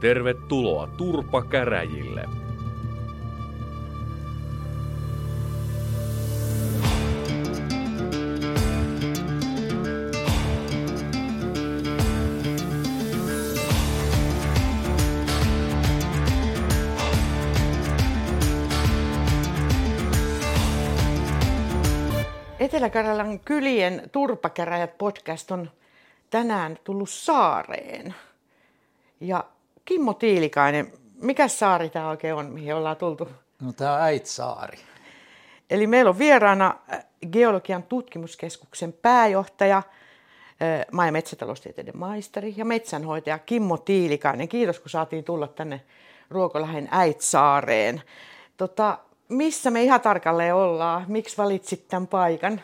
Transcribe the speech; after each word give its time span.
Tervetuloa 0.00 0.86
Turpa-käräjille. 0.86 2.24
Etelä-Karjalan 22.60 23.40
kylien 23.40 24.02
turpakäräjät 24.12 24.98
podcast 24.98 25.50
on 25.50 25.70
tänään 26.30 26.78
tullut 26.84 27.10
saareen. 27.10 28.14
Ja 29.20 29.44
Kimmo 29.88 30.14
Tiilikainen, 30.14 30.92
mikä 31.22 31.48
saari 31.48 31.90
tämä 31.90 32.08
oikein 32.08 32.34
on, 32.34 32.46
mihin 32.46 32.74
ollaan 32.74 32.96
tultu? 32.96 33.28
No 33.62 33.72
tämä 33.72 33.94
on 33.94 34.00
Äitsaari. 34.00 34.78
Eli 35.70 35.86
meillä 35.86 36.08
on 36.08 36.18
vieraana 36.18 36.74
äh, 36.92 37.04
Geologian 37.32 37.82
tutkimuskeskuksen 37.82 38.92
pääjohtaja, 38.92 39.76
äh, 39.76 40.86
maa- 40.92 41.06
ja 41.06 41.12
metsätaloustieteiden 41.12 41.96
maisteri 41.96 42.54
ja 42.56 42.64
metsänhoitaja 42.64 43.38
Kimmo 43.38 43.76
Tiilikainen. 43.76 44.48
Kiitos, 44.48 44.80
kun 44.80 44.90
saatiin 44.90 45.24
tulla 45.24 45.48
tänne 45.48 45.80
Ruokolähen 46.30 46.88
Äitsaareen. 46.90 48.02
Tota, 48.56 48.98
missä 49.28 49.70
me 49.70 49.82
ihan 49.82 50.00
tarkalleen 50.00 50.54
ollaan? 50.54 51.04
Miksi 51.08 51.36
valitsit 51.36 51.88
tämän 51.88 52.06
paikan? 52.06 52.60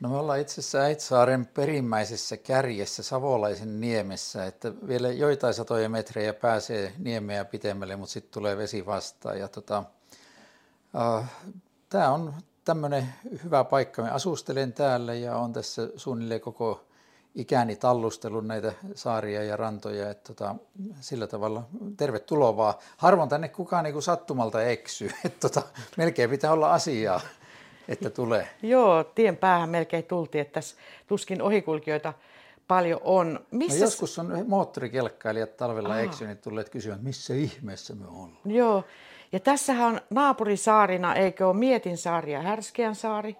No 0.00 0.08
me 0.08 0.16
ollaan 0.16 0.40
itse 0.40 0.60
asiassa 0.60 0.78
Äitsaaren 0.78 1.46
perimmäisessä 1.46 2.36
kärjessä 2.36 3.02
Savolaisen 3.02 3.80
niemessä, 3.80 4.46
että 4.46 4.72
vielä 4.86 5.08
joitain 5.08 5.54
satoja 5.54 5.88
metrejä 5.88 6.34
pääsee 6.34 6.92
niemeä 6.98 7.44
pitemmälle, 7.44 7.96
mutta 7.96 8.12
sitten 8.12 8.32
tulee 8.32 8.56
vesi 8.56 8.86
vastaan. 8.86 9.38
Ja 9.38 9.48
tota, 9.48 9.84
äh, 10.96 11.30
Tämä 11.90 12.10
on 12.10 12.34
tämmöinen 12.64 13.08
hyvä 13.44 13.64
paikka. 13.64 14.02
Me 14.02 14.10
asustelen 14.10 14.72
täällä 14.72 15.14
ja 15.14 15.36
on 15.36 15.52
tässä 15.52 15.88
suunnilleen 15.96 16.40
koko 16.40 16.84
ikäni 17.34 17.76
tallustellut 17.76 18.46
näitä 18.46 18.72
saaria 18.94 19.44
ja 19.44 19.56
rantoja. 19.56 20.10
Että 20.10 20.34
tota, 20.34 20.54
sillä 21.00 21.26
tavalla 21.26 21.62
tervetuloa 21.96 22.56
vaan. 22.56 22.74
Harvoin 22.96 23.28
tänne 23.28 23.48
kukaan 23.48 23.84
niin 23.84 24.02
sattumalta 24.02 24.62
eksyy. 24.62 25.10
Että 25.24 25.48
tota, 25.48 25.62
melkein 25.96 26.30
pitää 26.30 26.52
olla 26.52 26.72
asiaa, 26.72 27.20
että 27.88 28.10
tulee. 28.10 28.48
Joo, 28.62 29.04
tien 29.04 29.36
päähän 29.36 29.68
melkein 29.68 30.04
tultiin, 30.04 30.42
että 30.42 30.52
tässä 30.52 30.76
tuskin 31.06 31.42
ohikulkijoita 31.42 32.12
paljon 32.68 33.00
on. 33.04 33.40
Missä... 33.50 33.78
No 33.78 33.84
joskus 33.84 34.18
on 34.18 34.44
moottorikelkkailijat 34.46 35.56
talvella 35.56 35.88
Aha. 35.88 36.00
eksyneet 36.00 36.40
tulleet 36.40 36.70
kysyä, 36.70 36.98
missä 37.02 37.34
ihmeessä 37.34 37.94
me 37.94 38.06
ollaan. 38.06 38.38
Joo, 38.44 38.84
ja 39.32 39.40
tässähän 39.40 39.86
on 39.86 40.00
naapurisaarina, 40.10 41.14
eikö 41.14 41.48
ole 41.48 41.56
Mietin 41.56 41.98
saari 41.98 42.32
ja 42.32 42.42
Härskeän 42.42 42.94
saari? 42.94 43.36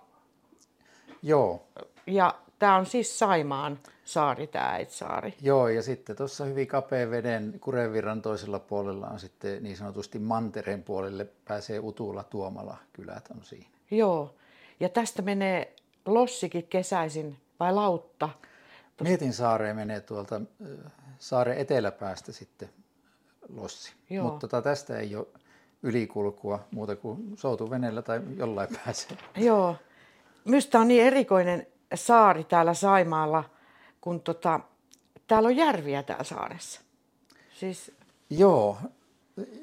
Joo. 1.22 1.66
Ja 2.06 2.34
tämä 2.58 2.76
on 2.76 2.86
siis 2.86 3.18
Saimaan 3.18 3.78
saari, 4.04 4.46
tämä 4.46 4.70
Äitsaari. 4.70 5.34
Joo, 5.40 5.68
ja 5.68 5.82
sitten 5.82 6.16
tuossa 6.16 6.44
hyvin 6.44 6.66
kapea 6.66 7.10
veden 7.10 7.54
Kurevirran 7.60 8.22
toisella 8.22 8.58
puolella 8.58 9.06
on 9.06 9.20
sitten 9.20 9.62
niin 9.62 9.76
sanotusti 9.76 10.18
mantereen 10.18 10.82
puolelle 10.82 11.26
pääsee 11.44 11.78
Utula, 11.78 12.24
Tuomala, 12.24 12.76
kylät 12.92 13.28
on 13.30 13.44
siinä. 13.44 13.79
Joo, 13.90 14.34
ja 14.80 14.88
tästä 14.88 15.22
menee 15.22 15.76
Lossikin 16.06 16.66
kesäisin 16.66 17.36
vai 17.60 17.74
Lautta? 17.74 18.28
Mietin 19.00 19.32
saareen 19.32 19.76
menee 19.76 20.00
tuolta 20.00 20.40
saaren 21.18 21.58
eteläpäästä 21.58 22.32
sitten 22.32 22.68
Lossi. 23.48 23.92
Joo. 24.10 24.24
Mutta 24.24 24.48
tota, 24.48 24.62
tästä 24.62 24.98
ei 24.98 25.16
ole 25.16 25.26
ylikulkua 25.82 26.64
muuta 26.70 26.96
kuin 26.96 27.36
soutuveneellä 27.36 28.02
tai 28.02 28.20
jollain 28.36 28.68
pääsee. 28.84 29.18
Joo. 29.36 29.76
Minusta 30.44 30.78
on 30.78 30.88
niin 30.88 31.02
erikoinen 31.04 31.66
saari 31.94 32.44
täällä 32.44 32.74
Saimaalla, 32.74 33.44
kun 34.00 34.20
tota, 34.20 34.60
täällä 35.26 35.46
on 35.46 35.56
järviä 35.56 36.02
täällä 36.02 36.24
saaressa. 36.24 36.80
Siis... 37.58 37.92
Joo, 38.30 38.78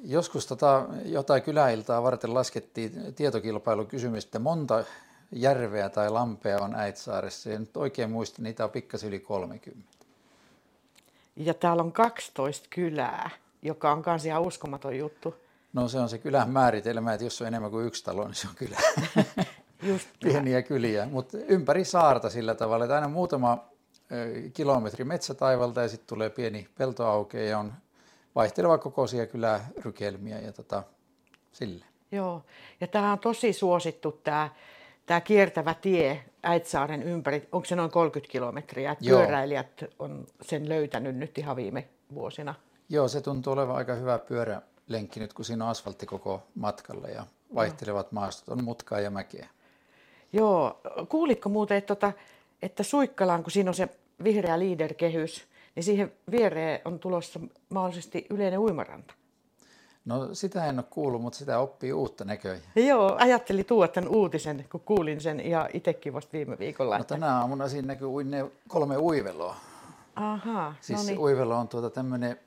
joskus 0.04 0.48
tota, 0.48 0.86
jotain 1.06 1.42
kyläiltaa 1.42 2.04
varten 2.04 2.34
laskettiin 2.34 3.14
tietokilpailukysymystä, 3.16 4.40
monta 4.40 4.84
järveä 5.32 5.90
tai 5.90 6.10
lampea 6.10 6.58
on 6.62 6.76
Äitsaaressa. 6.76 7.50
Ja 7.50 7.60
nyt 7.60 7.78
oikein 7.78 8.12
muistin, 8.12 8.44
niitä 8.44 8.64
on 8.64 8.70
pikkasen 8.70 9.10
yli 9.10 9.20
30. 9.20 9.88
Ja 11.36 11.54
täällä 11.54 11.84
on 11.84 11.92
12 11.92 12.68
kylää, 12.70 13.30
joka 13.62 13.92
on 13.92 14.04
myös 14.06 14.26
ihan 14.26 14.42
uskomaton 14.42 14.98
juttu. 14.98 15.36
No 15.74 15.88
se 15.88 16.00
on 16.00 16.10
se 16.10 16.18
kylän 16.18 16.50
määritelmä, 16.50 17.14
että 17.14 17.24
jos 17.24 17.42
on 17.42 17.48
enemmän 17.48 17.72
kuin 17.72 17.86
yksi 17.86 18.04
talo, 18.04 18.24
niin 18.24 18.36
se 18.36 18.48
on 18.48 18.56
kylä. 18.56 18.78
Just 19.84 20.08
Pieniä 20.24 20.62
kyliä, 20.62 21.06
mutta 21.06 21.38
ympäri 21.38 21.86
saarta 21.86 22.30
sillä 22.30 22.56
tavalla, 22.56 22.86
että 22.86 22.96
aina 22.96 23.08
muutama 23.08 23.58
kilometri 24.54 25.06
metsätaivalta 25.06 25.82
ja 25.82 25.88
sitten 25.88 26.08
tulee 26.08 26.30
pieni 26.30 26.68
peltoauke 26.78 27.46
ja 27.46 27.60
on 27.60 27.74
vaihteleva 28.38 28.78
kokoisia 28.78 29.26
kylärykelmiä 29.26 30.40
ja 30.40 30.52
tota, 30.52 30.84
sille. 31.52 31.86
Joo, 32.12 32.42
ja 32.82 32.88
tämä 32.88 33.12
on 33.12 33.20
tosi 33.20 33.54
suosittu 33.54 34.12
tämä 34.12 34.50
tämä 35.06 35.22
kiertävä 35.22 35.74
tie 35.74 36.24
Äitsaaren 36.44 37.04
ympäri, 37.04 37.48
onko 37.52 37.66
se 37.66 37.76
noin 37.76 37.92
30 37.92 38.32
kilometriä? 38.32 38.96
Joo. 39.00 39.20
Pyöräilijät 39.20 39.84
on 40.00 40.26
sen 40.42 40.70
löytänyt 40.70 41.16
nyt 41.16 41.38
ihan 41.38 41.56
viime 41.56 41.88
vuosina. 42.14 42.56
Joo, 42.90 43.08
se 43.08 43.22
tuntuu 43.22 43.54
olevan 43.54 43.76
aika 43.76 43.94
hyvä 43.94 44.20
pyörälenkki 44.20 45.20
nyt, 45.20 45.34
kun 45.34 45.46
siinä 45.46 45.64
on 45.64 45.72
asfaltti 45.72 46.06
koko 46.06 46.44
matkalla 46.56 47.08
ja 47.08 47.26
vaihtelevat 47.56 48.12
maastot 48.12 48.50
on 48.50 48.64
mutkaa 48.64 49.00
ja 49.00 49.12
mäkeä. 49.12 49.48
Joo, 50.34 50.82
kuulitko 51.10 51.50
muuten, 51.50 51.78
että, 51.78 51.96
tota, 51.96 52.12
että 52.62 52.84
Suikkalaan, 52.84 53.44
kun 53.44 53.52
siinä 53.52 53.70
on 53.70 53.76
se 53.76 53.90
vihreä 54.24 54.60
leader-kehys, 54.60 55.48
niin 55.78 55.84
siihen 55.84 56.12
viereen 56.32 56.82
on 56.86 57.00
tulossa 57.00 57.40
mahdollisesti 57.70 58.26
yleinen 58.30 58.60
uimaranta? 58.60 59.14
No 60.06 60.34
sitä 60.34 60.66
en 60.66 60.80
ole 60.80 60.86
kuullut, 60.90 61.22
mutta 61.22 61.40
sitä 61.40 61.60
oppii 61.60 61.94
uutta 61.94 62.26
näköjään. 62.26 62.62
Joo, 62.76 63.16
ajattelin 63.20 63.66
tuoda 63.66 63.88
tämän 63.88 64.10
uutisen, 64.10 64.66
kun 64.72 64.82
kuulin 64.82 65.22
sen 65.22 65.50
ja 65.50 65.70
itsekin 65.74 66.14
vasta 66.14 66.34
viime 66.34 66.60
viikolla. 66.60 66.98
No 66.98 67.04
tänä 67.04 67.38
aamuna 67.40 67.68
siinä 67.68 67.88
näkyy 67.88 68.08
uinne 68.08 68.46
kolme 68.68 68.98
uiveloa. 68.98 69.56
Aha, 70.16 70.74
Siis 70.82 71.00
no 71.00 71.06
niin. 71.06 71.20
uivelo 71.20 71.56
on 71.56 71.68
tuota 71.68 71.90
tämmöinen 71.90 72.40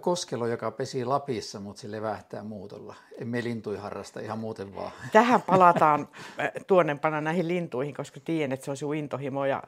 koskelo, 0.00 0.46
joka 0.46 0.70
pesi 0.70 1.04
Lapissa, 1.04 1.60
mutta 1.60 1.80
se 1.80 1.90
levähtää 1.90 2.42
muutolla. 2.42 2.94
Emme 3.18 3.44
lintui 3.44 3.76
harrasta 3.76 4.20
ihan 4.20 4.38
muuten 4.38 4.76
vaan. 4.76 4.92
Tähän 5.12 5.42
palataan 5.42 6.08
tuonnempana 6.66 7.20
näihin 7.20 7.48
lintuihin, 7.48 7.94
koska 7.94 8.20
tiedän, 8.24 8.52
että 8.52 8.64
se 8.64 8.70
on 8.70 8.76
sinun 8.76 8.94
intohimo 8.94 9.46
ja 9.46 9.62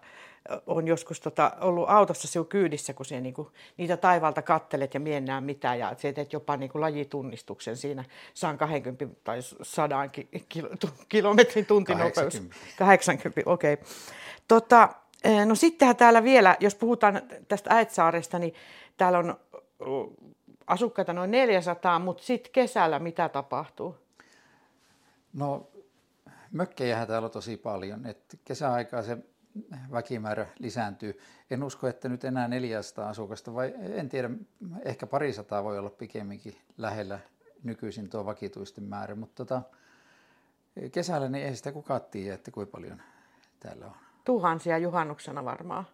on 0.66 0.88
joskus 0.88 1.20
tota, 1.20 1.52
ollut 1.60 1.90
autossa 1.90 2.28
sinun 2.28 2.46
kyydissä, 2.46 2.92
kun 2.94 3.06
sinä 3.06 3.20
niinku, 3.20 3.52
niitä 3.76 3.96
taivalta 3.96 4.42
kattelet 4.42 4.94
ja 4.94 5.00
miennää 5.00 5.40
mitään 5.40 5.78
ja 5.78 5.94
sinä 5.98 6.12
teet 6.12 6.32
jopa 6.32 6.56
niinku 6.56 6.80
lajitunnistuksen 6.80 7.76
siinä 7.76 8.04
saan 8.34 8.58
20 8.58 9.06
tai 9.24 9.38
100 9.62 10.08
kilo, 10.48 10.68
kilometrin 11.08 11.66
tuntinopeus. 11.66 12.14
80. 12.16 12.56
80, 12.78 13.42
okei. 13.46 13.72
Okay. 13.72 13.86
Tota, 14.48 14.88
no 15.46 15.54
sittenhän 15.54 15.96
täällä 15.96 16.24
vielä, 16.24 16.56
jos 16.60 16.74
puhutaan 16.74 17.22
tästä 17.48 17.74
Äetsaaresta, 17.74 18.38
niin 18.38 18.54
täällä 18.96 19.18
on 19.18 19.36
asukkaita 20.66 21.12
noin 21.12 21.30
400, 21.30 21.98
mutta 21.98 22.22
sitten 22.22 22.52
kesällä 22.52 22.98
mitä 22.98 23.28
tapahtuu? 23.28 23.96
No 25.32 25.70
mökkejähän 26.52 27.06
täällä 27.08 27.26
on 27.26 27.32
tosi 27.32 27.56
paljon. 27.56 28.06
Et 28.06 28.38
kesäaikaa 28.44 29.02
se 29.02 29.18
väkimäärä 29.92 30.46
lisääntyy. 30.58 31.20
En 31.50 31.62
usko, 31.62 31.88
että 31.88 32.08
nyt 32.08 32.24
enää 32.24 32.48
400 32.48 33.08
asukasta, 33.08 33.54
vai 33.54 33.74
en 33.80 34.08
tiedä, 34.08 34.30
ehkä 34.84 35.06
parisataa 35.06 35.64
voi 35.64 35.78
olla 35.78 35.90
pikemminkin 35.90 36.54
lähellä 36.78 37.18
nykyisin 37.62 38.10
tuo 38.10 38.24
vakituisten 38.24 38.84
määrä, 38.84 39.14
mutta 39.14 39.44
tota, 39.44 39.62
kesällä 40.92 41.28
niin 41.28 41.46
ei 41.46 41.56
sitä 41.56 41.72
kukaan 41.72 42.00
tiedä, 42.10 42.34
että 42.34 42.50
kuinka 42.50 42.70
paljon 42.70 43.02
täällä 43.60 43.86
on. 43.86 43.92
Tuhansia 44.24 44.78
juhannuksena 44.78 45.44
varmaan. 45.44 45.84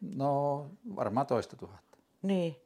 No 0.00 0.66
varmaan 0.96 1.26
toista 1.26 1.56
tuhatta. 1.56 1.98
Niin, 2.22 2.56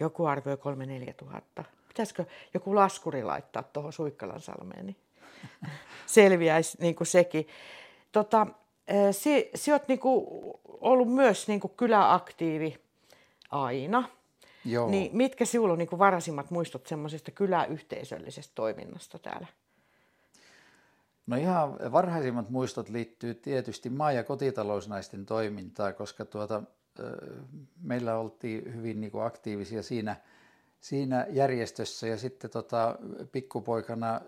joku 0.00 0.26
arvioi 0.26 0.56
kolme 0.56 0.86
neljä 0.86 1.12
tuhatta. 1.12 1.64
Pitäisikö 1.88 2.24
joku 2.54 2.74
laskuri 2.74 3.22
laittaa 3.22 3.62
tuohon 3.62 3.92
Suikkalan 3.92 4.40
salmeen, 4.40 4.86
niin 4.86 4.96
selviäisi 6.06 6.78
niin 6.80 6.94
kuin 6.94 7.06
sekin. 7.06 7.48
Tota, 8.12 8.46
si, 9.12 9.50
si 9.54 9.72
olet 9.72 9.88
niinku 9.88 10.24
ollut 10.66 11.12
myös 11.12 11.48
niinku 11.48 11.68
kyläaktiivi 11.68 12.78
aina. 13.50 14.08
Joo. 14.64 14.90
Niin 14.90 15.16
mitkä 15.16 15.44
sinulla 15.44 15.72
on 15.72 15.78
niinku 15.78 15.98
varaisimmat 15.98 16.50
muistot 16.50 16.86
semmoisesta 16.86 17.30
kyläyhteisöllisestä 17.30 18.52
toiminnasta 18.54 19.18
täällä? 19.18 19.46
No 21.26 21.36
ihan 21.36 21.92
varhaisimmat 21.92 22.50
muistot 22.50 22.88
liittyy 22.88 23.34
tietysti 23.34 23.90
maa- 23.90 24.12
ja 24.12 24.24
kotitalousnaisten 24.24 25.26
toimintaan, 25.26 25.94
koska 25.94 26.24
tuota, 26.24 26.62
meillä 27.82 28.18
oltiin 28.18 28.74
hyvin 28.74 29.00
niin 29.00 29.10
kuin 29.10 29.24
aktiivisia 29.24 29.82
siinä, 29.82 30.16
siinä 30.80 31.26
järjestössä 31.30 32.06
ja 32.06 32.18
sitten 32.18 32.50
tota, 32.50 32.96
pikkupoikana 33.32 34.20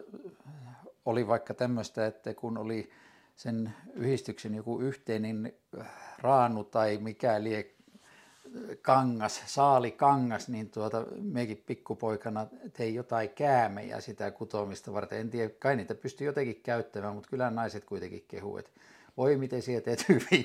oli 1.05 1.27
vaikka 1.27 1.55
tämmöistä, 1.55 2.07
että 2.07 2.35
kun 2.35 2.59
oli 2.59 2.91
sen 3.39 3.75
yhdistyksen 3.95 4.55
joku 4.55 4.81
yhteinen 4.81 5.53
raanu 6.19 6.65
tai 6.65 6.99
mikä 6.99 7.43
lie 7.43 7.67
kangas, 8.83 9.43
saali 9.47 9.91
kangas, 9.91 10.49
niin 10.49 10.71
tuota, 10.71 11.07
mekin 11.21 11.63
pikkupoikana 11.67 12.47
tein 12.73 12.95
jotain 12.95 13.31
käämejä 13.31 14.01
sitä 14.01 14.31
kutomista 14.31 14.93
varten. 14.93 15.21
En 15.21 15.31
tiedä, 15.31 15.51
kai 15.59 15.77
niitä 15.77 15.95
pystyi 15.95 16.27
jotenkin 16.27 16.61
käyttämään, 16.63 17.15
mutta 17.15 17.31
kyllä 17.31 17.51
naiset 17.51 17.85
kuitenkin 17.85 18.25
kehu, 18.29 18.57
että 18.57 18.71
voi 19.17 19.37
miten 19.37 19.63
siellä 19.63 19.85
teet 19.85 20.09
hyvin 20.09 20.45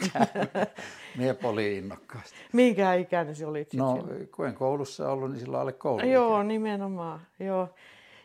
Mie 1.18 1.38
oli 1.44 1.78
innokkaasti. 1.78 2.36
Minkä 2.54 2.94
ikäinen 2.94 3.36
se 3.36 3.46
olit 3.46 3.74
No, 3.74 4.08
kun 4.36 4.48
en 4.48 4.54
koulussa 4.54 5.12
ollut, 5.12 5.32
niin 5.32 5.40
silloin 5.40 5.62
alle 5.62 5.74
koulu. 5.74 6.08
Joo, 6.08 6.44
nimenomaan. 6.44 7.20
Joo. 7.40 7.70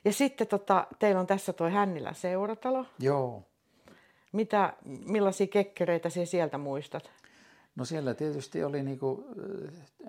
Ja 0.05 0.13
sitten 0.13 0.47
tota, 0.47 0.87
teillä 0.99 1.21
on 1.21 1.27
tässä 1.27 1.53
tuo 1.53 1.71
Hännilän 1.71 2.15
seuratalo. 2.15 2.87
Joo. 2.99 3.48
Mitä, 4.33 4.73
millaisia 4.85 5.47
kekkereitä 5.47 6.09
sinä 6.09 6.27
sieltä 6.27 6.59
muistat? 6.59 7.11
No 7.77 7.85
siellä 7.85 8.15
tietysti 8.15 8.65
oli 8.65 8.83
niinku 8.83 9.27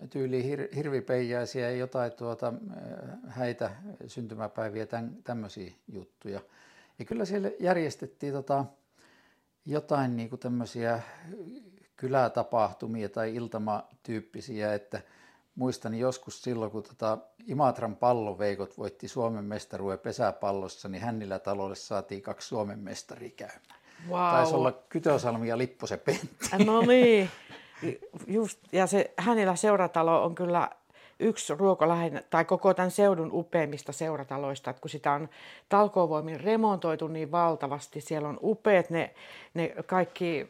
tyyli 0.10 0.44
hir, 0.44 0.68
hirvipeijaisia 0.76 1.72
ja 1.72 1.78
jotain 1.78 2.12
tuota, 2.12 2.54
häitä, 3.28 3.72
syntymäpäiviä, 4.08 4.88
tämmöisiä 5.24 5.72
juttuja. 5.88 6.42
Ja 7.00 7.06
kyllä 7.06 7.26
siellä 7.26 7.52
järjestettiin 7.60 8.34
tota, 8.34 8.66
jotain 9.66 10.16
niinku 10.16 10.38
tämmöisiä 10.38 11.02
kylätapahtumia 11.96 13.10
tai 13.10 13.36
iltamatyyppisiä, 13.36 14.74
että 14.74 15.02
muistan 15.56 15.96
joskus 15.96 16.42
silloin, 16.42 16.72
kun 16.72 16.84
tota 16.84 17.18
Imatran 17.48 17.96
palloveikot 17.96 18.78
voitti 18.78 19.08
Suomen 19.08 19.46
mestaruuden 19.46 20.00
pesäpallossa, 20.00 20.90
niin 20.90 21.02
Hännillä 21.02 21.40
talolle 21.40 21.76
saatiin 21.76 22.22
kaksi 22.22 22.48
Suomen 22.48 22.80
mestaria 22.80 23.32
käymään. 23.36 23.79
Wow. 24.10 24.32
Taisi 24.32 24.56
olla 24.56 24.72
Kytösalmi 24.72 25.48
ja 25.48 25.58
Lipposen 25.58 26.00
Pentti. 26.00 26.64
No 26.66 26.82
niin, 26.82 27.30
just, 28.28 28.60
ja 28.72 28.88
se 28.88 29.14
Hänilä 29.18 29.56
seuratalo 29.56 30.24
on 30.24 30.36
kyllä 30.36 30.70
yksi 31.20 31.56
ruokolähen, 31.56 32.24
tai 32.30 32.46
koko 32.46 32.74
tämän 32.74 32.92
seudun 32.92 33.30
upeimmista 33.34 33.92
seurataloista, 33.92 34.70
että 34.70 34.82
kun 34.82 34.90
sitä 34.90 35.12
on 35.12 35.30
talkoovoimin 35.70 36.40
remontoitu 36.40 37.08
niin 37.08 37.32
valtavasti, 37.32 38.02
siellä 38.02 38.30
on 38.30 38.40
upeat 38.42 38.90
ne, 38.90 39.14
ne 39.54 39.74
kaikki 39.86 40.48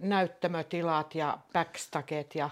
näyttämötilat 0.00 1.14
ja 1.14 1.38
backstaget 1.52 2.34
ja 2.34 2.50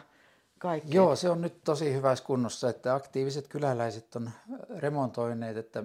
kaikki. 0.61 0.97
Joo, 0.97 1.17
se 1.17 1.31
on 1.31 1.41
nyt 1.41 1.65
tosi 1.65 1.95
hyvässä 1.95 2.25
kunnossa, 2.25 2.71
että 2.71 2.95
aktiiviset 2.95 3.49
kyläläiset 3.49 4.17
on 4.17 4.31
remontoineet, 4.79 5.57
että 5.57 5.85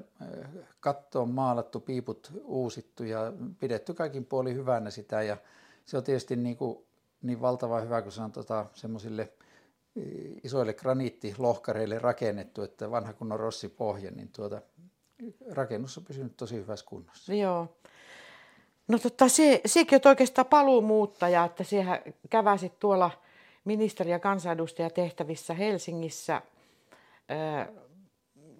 katto 0.79 1.21
on 1.21 1.29
maalattu, 1.29 1.79
piiput 1.79 2.31
uusittu 2.43 3.03
ja 3.03 3.33
pidetty 3.59 3.93
kaikin 3.93 4.25
puoli 4.25 4.53
hyvänä 4.53 4.89
sitä 4.89 5.21
ja 5.21 5.37
se 5.85 5.97
on 5.97 6.03
tietysti 6.03 6.35
niin, 6.35 6.57
kuin, 6.57 6.77
niin 7.21 7.41
valtava 7.41 7.79
hyvä, 7.79 8.01
kun 8.01 8.11
se 8.11 8.21
on 8.21 8.31
tota, 8.31 8.65
semmoisille 8.73 9.33
isoille 10.43 10.73
graniittilohkareille 10.73 11.99
rakennettu, 11.99 12.61
että 12.61 12.91
vanha 12.91 13.13
kunnon 13.13 13.39
rossipohja, 13.39 14.11
niin 14.11 14.29
tuota, 14.35 14.61
rakennus 15.51 15.97
on 15.97 16.05
pysynyt 16.05 16.37
tosi 16.37 16.55
hyvässä 16.55 16.85
kunnossa. 16.85 17.33
Joo. 17.33 17.77
No 18.87 18.99
totta, 18.99 19.29
se, 19.29 19.61
sekin 19.65 20.01
on 20.05 20.09
oikeastaan 20.09 20.47
paluumuuttaja, 20.47 21.45
että 21.45 21.63
siellä 21.63 22.01
käväsit 22.29 22.79
tuolla– 22.79 23.11
ministeri- 23.65 24.11
ja 24.11 24.19
kansanedustajatehtävissä 24.19 25.53
Helsingissä, 25.53 26.41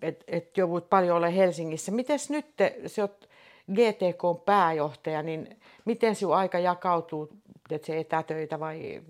että 0.02 0.26
et 0.28 0.58
joudut 0.58 0.90
paljon 0.90 1.18
ole 1.18 1.36
Helsingissä. 1.36 1.92
Miten 1.92 2.20
nyt 2.30 2.46
te, 2.58 2.82
se 2.88 3.02
olet 3.02 3.30
GTK 3.74 4.46
pääjohtaja, 4.46 5.24
niin 5.24 5.60
miten 5.86 6.16
sinun 6.16 6.36
aika 6.36 6.60
jakautuu, 6.60 7.30
että 7.70 7.86
se 7.86 8.00
etätöitä 8.00 8.60
vai? 8.60 9.04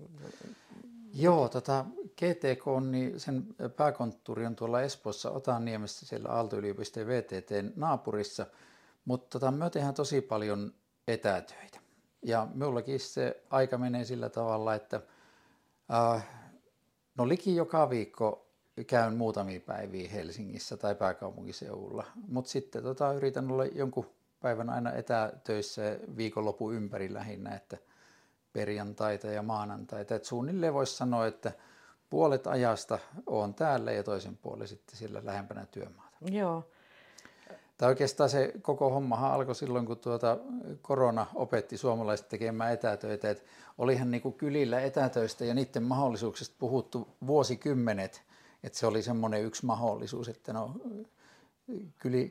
Joo, 1.14 1.48
tota, 1.48 1.84
GTK, 2.16 2.64
niin 2.90 3.20
sen 3.20 3.46
pääkonttori 3.76 4.46
on 4.46 4.56
tuolla 4.56 4.82
Espoossa 4.82 5.30
Otaniemessä 5.30 6.06
siellä 6.06 6.28
Aalto-yliopiston 6.28 7.06
VTT 7.06 7.50
naapurissa, 7.76 8.46
mutta 9.04 9.38
tota, 9.38 9.50
me 9.50 9.70
tehdään 9.70 9.94
tosi 9.94 10.20
paljon 10.20 10.72
etätöitä. 11.08 11.78
Ja 12.22 12.48
minullakin 12.54 13.00
se 13.00 13.42
aika 13.50 13.78
menee 13.78 14.04
sillä 14.04 14.28
tavalla, 14.28 14.74
että– 14.74 15.00
no 17.18 17.28
liki 17.28 17.56
joka 17.56 17.90
viikko 17.90 18.46
käyn 18.86 19.16
muutamia 19.16 19.60
päiviä 19.60 20.10
Helsingissä 20.10 20.76
tai 20.76 20.94
pääkaupunkiseudulla, 20.94 22.04
mutta 22.28 22.50
sitten 22.50 22.82
tota, 22.82 23.12
yritän 23.12 23.50
olla 23.50 23.64
jonkun 23.64 24.10
päivän 24.40 24.70
aina 24.70 24.92
etätöissä 24.92 25.82
viikonlopun 26.16 26.74
ympäri 26.74 27.14
lähinnä, 27.14 27.54
että 27.54 27.78
perjantaita 28.52 29.26
ja 29.26 29.42
maanantaita. 29.42 30.14
Et 30.14 30.24
suunnilleen 30.24 30.74
voisi 30.74 30.96
sanoa, 30.96 31.26
että 31.26 31.52
puolet 32.10 32.46
ajasta 32.46 32.98
on 33.26 33.54
täällä 33.54 33.92
ja 33.92 34.02
toisen 34.02 34.36
puolen 34.36 34.68
sitten 34.68 34.96
siellä 34.96 35.20
lähempänä 35.24 35.66
työmaata. 35.66 36.16
Joo. 36.20 36.70
Tai 37.78 37.88
oikeastaan 37.88 38.30
se 38.30 38.52
koko 38.62 38.90
hommahan 38.90 39.32
alkoi 39.32 39.54
silloin, 39.54 39.86
kun 39.86 39.98
tuota 39.98 40.38
korona 40.82 41.26
opetti 41.34 41.76
suomalaiset 41.76 42.28
tekemään 42.28 42.72
etätöitä. 42.72 43.30
Et 43.30 43.44
olihan 43.78 44.10
niin 44.10 44.20
kuin 44.22 44.34
kylillä 44.34 44.80
etätöistä 44.80 45.44
ja 45.44 45.54
niiden 45.54 45.82
mahdollisuuksista 45.82 46.56
puhuttu 46.58 47.08
vuosikymmenet. 47.26 48.22
Että 48.62 48.78
se 48.78 48.86
oli 48.86 49.02
semmoinen 49.02 49.44
yksi 49.44 49.66
mahdollisuus, 49.66 50.28
että 50.28 50.52
no, 50.52 50.70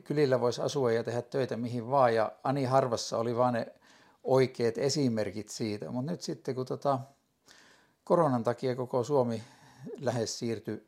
kylillä 0.04 0.40
voisi 0.40 0.62
asua 0.62 0.92
ja 0.92 1.04
tehdä 1.04 1.22
töitä 1.22 1.56
mihin 1.56 1.90
vaan. 1.90 2.14
Ja 2.14 2.32
Ani 2.44 2.64
harvassa 2.64 3.18
oli 3.18 3.36
vaan 3.36 3.54
ne 3.54 3.66
oikeat 4.24 4.78
esimerkit 4.78 5.48
siitä. 5.48 5.90
Mutta 5.90 6.12
nyt 6.12 6.22
sitten 6.22 6.54
kun 6.54 6.66
tota, 6.66 6.98
koronan 8.04 8.44
takia 8.44 8.76
koko 8.76 9.04
Suomi 9.04 9.42
lähes 10.00 10.38
siirtyi 10.38 10.86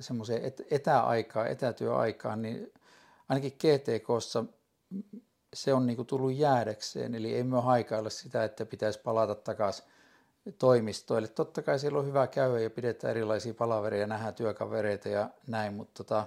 semmoiseen 0.00 0.52
etäaikaan, 0.70 1.46
etätyöaikaan, 1.46 2.42
niin 2.42 2.72
ainakin 3.30 3.52
GTKssa 3.52 4.44
se 5.54 5.74
on 5.74 5.86
niinku 5.86 6.04
tullut 6.04 6.32
jäädäkseen, 6.32 7.14
eli 7.14 7.34
ei 7.34 7.42
me 7.42 7.60
haikailla 7.60 8.10
sitä, 8.10 8.44
että 8.44 8.66
pitäisi 8.66 9.00
palata 9.00 9.34
takaisin 9.34 9.84
toimistoille. 10.58 11.28
Totta 11.28 11.62
kai 11.62 11.78
siellä 11.78 11.98
on 11.98 12.06
hyvä 12.06 12.26
käydä 12.26 12.60
ja 12.60 12.70
pidetään 12.70 13.10
erilaisia 13.10 13.54
palavereja, 13.54 14.06
nähdään 14.06 14.34
työkavereita 14.34 15.08
ja 15.08 15.30
näin, 15.46 15.74
mutta 15.74 16.04
tota, 16.04 16.26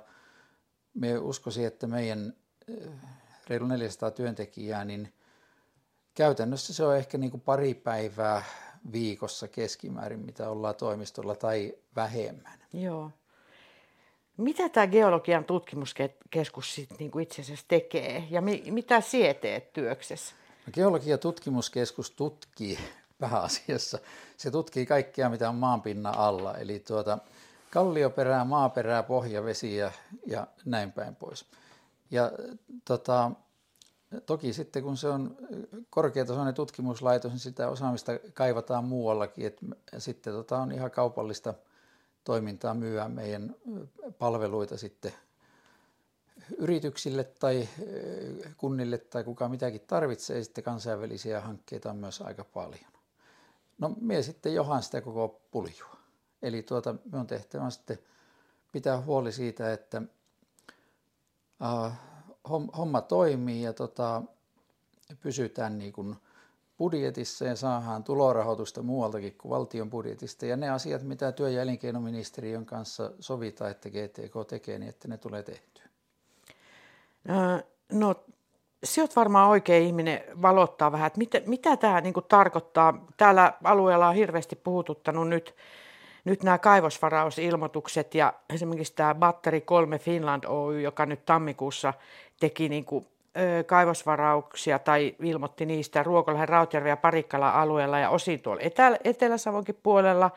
me 0.94 1.18
uskoisin, 1.18 1.68
että 1.68 1.88
meidän 1.88 2.34
eh, 2.68 2.88
reilu 3.48 3.68
400 3.68 4.12
työntekijää, 4.12 4.86
niin 4.86 5.13
käytännössä 6.16 6.74
se 6.74 6.84
on 6.84 6.98
ehkä 6.98 7.18
niin 7.18 7.32
kuin 7.32 7.42
pari 7.42 7.74
päivää 7.74 8.44
viikossa 8.92 9.48
keskimäärin, 9.48 10.20
mitä 10.20 10.50
ollaan 10.50 10.75
toimistolla 10.75 11.36
tai 11.36 11.74
vähemmän. 11.96 12.60
Joo. 12.74 13.12
Mitä 14.38 14.70
tämä 14.70 14.88
geologian 14.88 15.46
tutkimuskeskus 15.46 16.75
sit 16.75 16.90
niinku 17.00 17.20
itse 17.20 17.42
asiassa 17.42 17.66
tekee 17.68 18.28
ja 18.30 18.42
mi- 18.42 18.63
mitä 18.72 19.02
sinä 19.02 19.34
teet 19.34 19.74
työksessä? 19.74 20.36
No, 20.66 20.72
geologian 20.74 21.20
tutkimuskeskus 21.20 22.12
tutkii 22.12 22.80
pääasiassa. 23.20 24.00
Se 24.38 24.52
tutkii 24.52 24.86
kaikkea, 24.86 25.30
mitä 25.30 25.50
on 25.50 25.56
maanpinnan 25.56 26.18
alla, 26.18 26.58
eli 26.58 26.80
tuota, 26.80 27.18
kallioperää, 27.70 28.46
maaperää, 28.46 29.04
pohjavesiä 29.04 29.92
ja 30.28 30.48
näin 30.66 30.92
päin 30.92 31.16
pois. 31.16 31.46
Ja 32.12 32.32
tota, 32.86 33.32
toki 34.25 34.54
sitten 34.54 34.84
kun 34.84 34.98
se 34.98 35.08
on 35.08 35.38
korkeatasoinen 35.90 36.54
tutkimuslaitos, 36.54 37.32
niin 37.32 37.40
sitä 37.40 37.70
osaamista 37.70 38.12
kaivataan 38.34 38.84
muuallakin. 38.84 39.46
Et 39.46 39.60
sitten 39.98 40.34
tota, 40.34 40.58
on 40.58 40.72
ihan 40.72 40.92
kaupallista– 40.92 41.54
toimintaa 42.24 42.74
myyä 42.74 43.10
meidän 43.10 43.56
palveluita 44.18 44.77
sitten 44.77 45.13
yrityksille 46.58 47.24
tai 47.24 47.70
kunnille 48.58 48.98
tai 48.98 49.24
kuka 49.24 49.50
mitäkin 49.50 49.82
tarvitsee. 49.88 50.44
Sitten 50.44 50.63
kansainvälisiä 50.63 51.42
hankkeita 51.42 51.89
on 51.89 51.98
myös 51.98 52.22
aika 52.22 52.44
paljon. 52.44 52.92
No 53.77 53.96
me 54.01 54.22
sitten 54.22 54.53
johan 54.53 54.84
sitä 54.84 55.01
koko 55.01 55.42
puljua. 55.51 55.98
Eli 56.42 56.63
tuota, 56.63 56.96
on 57.13 57.27
tehtävä 57.27 57.70
sitten 57.70 58.00
pitää 58.72 59.01
huoli 59.01 59.32
siitä, 59.32 59.74
että 59.74 60.01
äh, 61.63 62.00
homma 62.77 63.01
toimii 63.01 63.62
ja 63.62 63.74
tota, 63.74 64.24
pysytään 65.22 65.77
niin 65.77 65.94
kuin 65.94 66.15
budjetissa 66.77 67.46
ja 67.46 67.56
saadaan 67.56 68.03
tulorahoitusta 68.03 68.82
muualtakin 68.82 69.38
kuin 69.38 69.50
valtion 69.50 69.89
budjetista. 69.89 70.46
Ja 70.46 70.58
ne 70.58 70.70
asiat, 70.70 71.03
mitä 71.03 71.32
työ- 71.32 71.50
ja 71.50 71.62
elinkeinoministeriön 71.62 72.65
kanssa 72.65 73.12
sovitaan, 73.20 73.72
että 73.72 73.89
GTK 73.89 74.48
tekee, 74.48 74.80
niin 74.80 74.89
että 74.89 75.08
ne 75.08 75.18
tulee 75.18 75.44
tehtyä. 75.44 75.84
No, 77.92 78.15
se 78.84 79.01
on 79.01 79.08
varmaan 79.15 79.50
oikea 79.50 79.77
ihminen 79.77 80.24
valottaa 80.42 80.92
vähän, 80.92 81.08
että 81.08 81.18
mitä, 81.18 81.42
mitä 81.46 81.77
tämä 81.77 82.01
niin 82.01 82.13
tarkoittaa. 82.27 83.06
Täällä 83.18 83.53
alueella 83.63 84.08
on 84.08 84.15
hirveästi 84.15 84.56
puhututtanut 84.56 85.30
nyt, 85.30 85.56
nyt 86.25 86.44
nämä 86.44 86.58
kaivosvarausilmoitukset 86.58 88.15
ja 88.15 88.34
esimerkiksi 88.53 88.94
tämä 88.96 89.15
Batteri 89.15 89.62
3 89.62 90.00
Finland 90.00 90.44
Oy, 90.48 90.82
joka 90.82 91.06
nyt 91.06 91.25
tammikuussa 91.25 91.94
teki 92.39 92.70
niin 92.70 92.86
kuin, 92.86 93.08
kaivosvarauksia 93.66 94.80
tai 94.80 95.16
ilmoitti 95.24 95.66
niistä 95.66 96.04
Ruokolahden, 96.04 96.50
Rautjärven 96.50 96.90
ja 96.90 96.98
Parikkala 96.98 97.50
alueella 97.50 98.00
ja 98.00 98.10
osin 98.10 98.40
tuolla 98.40 98.62
Etelä- 98.62 99.00
Etelä-Savonkin 99.04 99.80
puolella. 99.84 100.32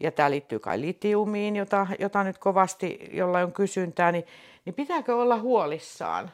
Ja 0.00 0.12
tämä 0.12 0.30
liittyy 0.30 0.58
kai 0.58 0.80
litiumiin, 0.80 1.56
jota, 1.56 1.86
jota 1.98 2.24
nyt 2.24 2.38
kovasti, 2.38 3.10
jolla 3.12 3.38
on 3.38 3.52
kysyntää, 3.52 4.12
niin, 4.12 4.24
niin 4.64 4.74
pitääkö 4.74 5.16
olla 5.16 5.38
huolissaan, 5.38 6.30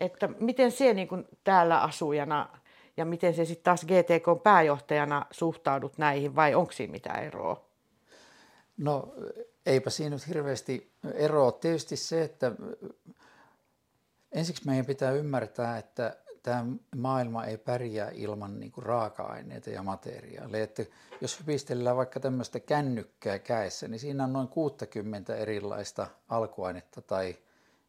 että 0.00 0.28
miten 0.40 0.70
se 0.70 0.94
niin 0.94 1.08
kuin 1.08 1.24
täällä 1.44 1.82
asujana 1.82 2.48
ja 2.96 3.04
miten 3.04 3.34
se 3.34 3.44
sitten 3.44 3.64
taas 3.64 3.84
GTK 3.84 4.42
pääjohtajana 4.42 5.26
suhtaudut 5.30 5.98
näihin 5.98 6.36
vai 6.36 6.54
onko 6.54 6.72
siinä 6.72 6.92
mitään 6.92 7.24
eroa? 7.24 7.64
No 8.76 9.14
eipä 9.66 9.90
siinä 9.90 10.16
nyt 10.16 10.28
hirveästi 10.28 10.90
eroa. 11.14 11.52
Tietysti 11.52 11.96
se, 11.96 12.22
että 12.22 12.52
ensiksi 14.34 14.66
meidän 14.66 14.86
pitää 14.86 15.12
ymmärtää, 15.12 15.78
että 15.78 16.16
tämä 16.42 16.64
maailma 16.96 17.44
ei 17.44 17.58
pärjää 17.58 18.10
ilman 18.14 18.60
niin 18.60 18.72
kuin 18.72 18.86
raaka-aineita 18.86 19.70
ja 19.70 19.82
materiaaleja. 19.82 20.64
Että 20.64 20.84
jos 21.20 21.40
hypistellään 21.40 21.96
vaikka 21.96 22.20
tämmöistä 22.20 22.60
kännykkää 22.60 23.38
käessä, 23.38 23.88
niin 23.88 23.98
siinä 23.98 24.24
on 24.24 24.32
noin 24.32 24.48
60 24.48 25.36
erilaista 25.36 26.06
alkuainetta 26.28 27.02
tai 27.02 27.36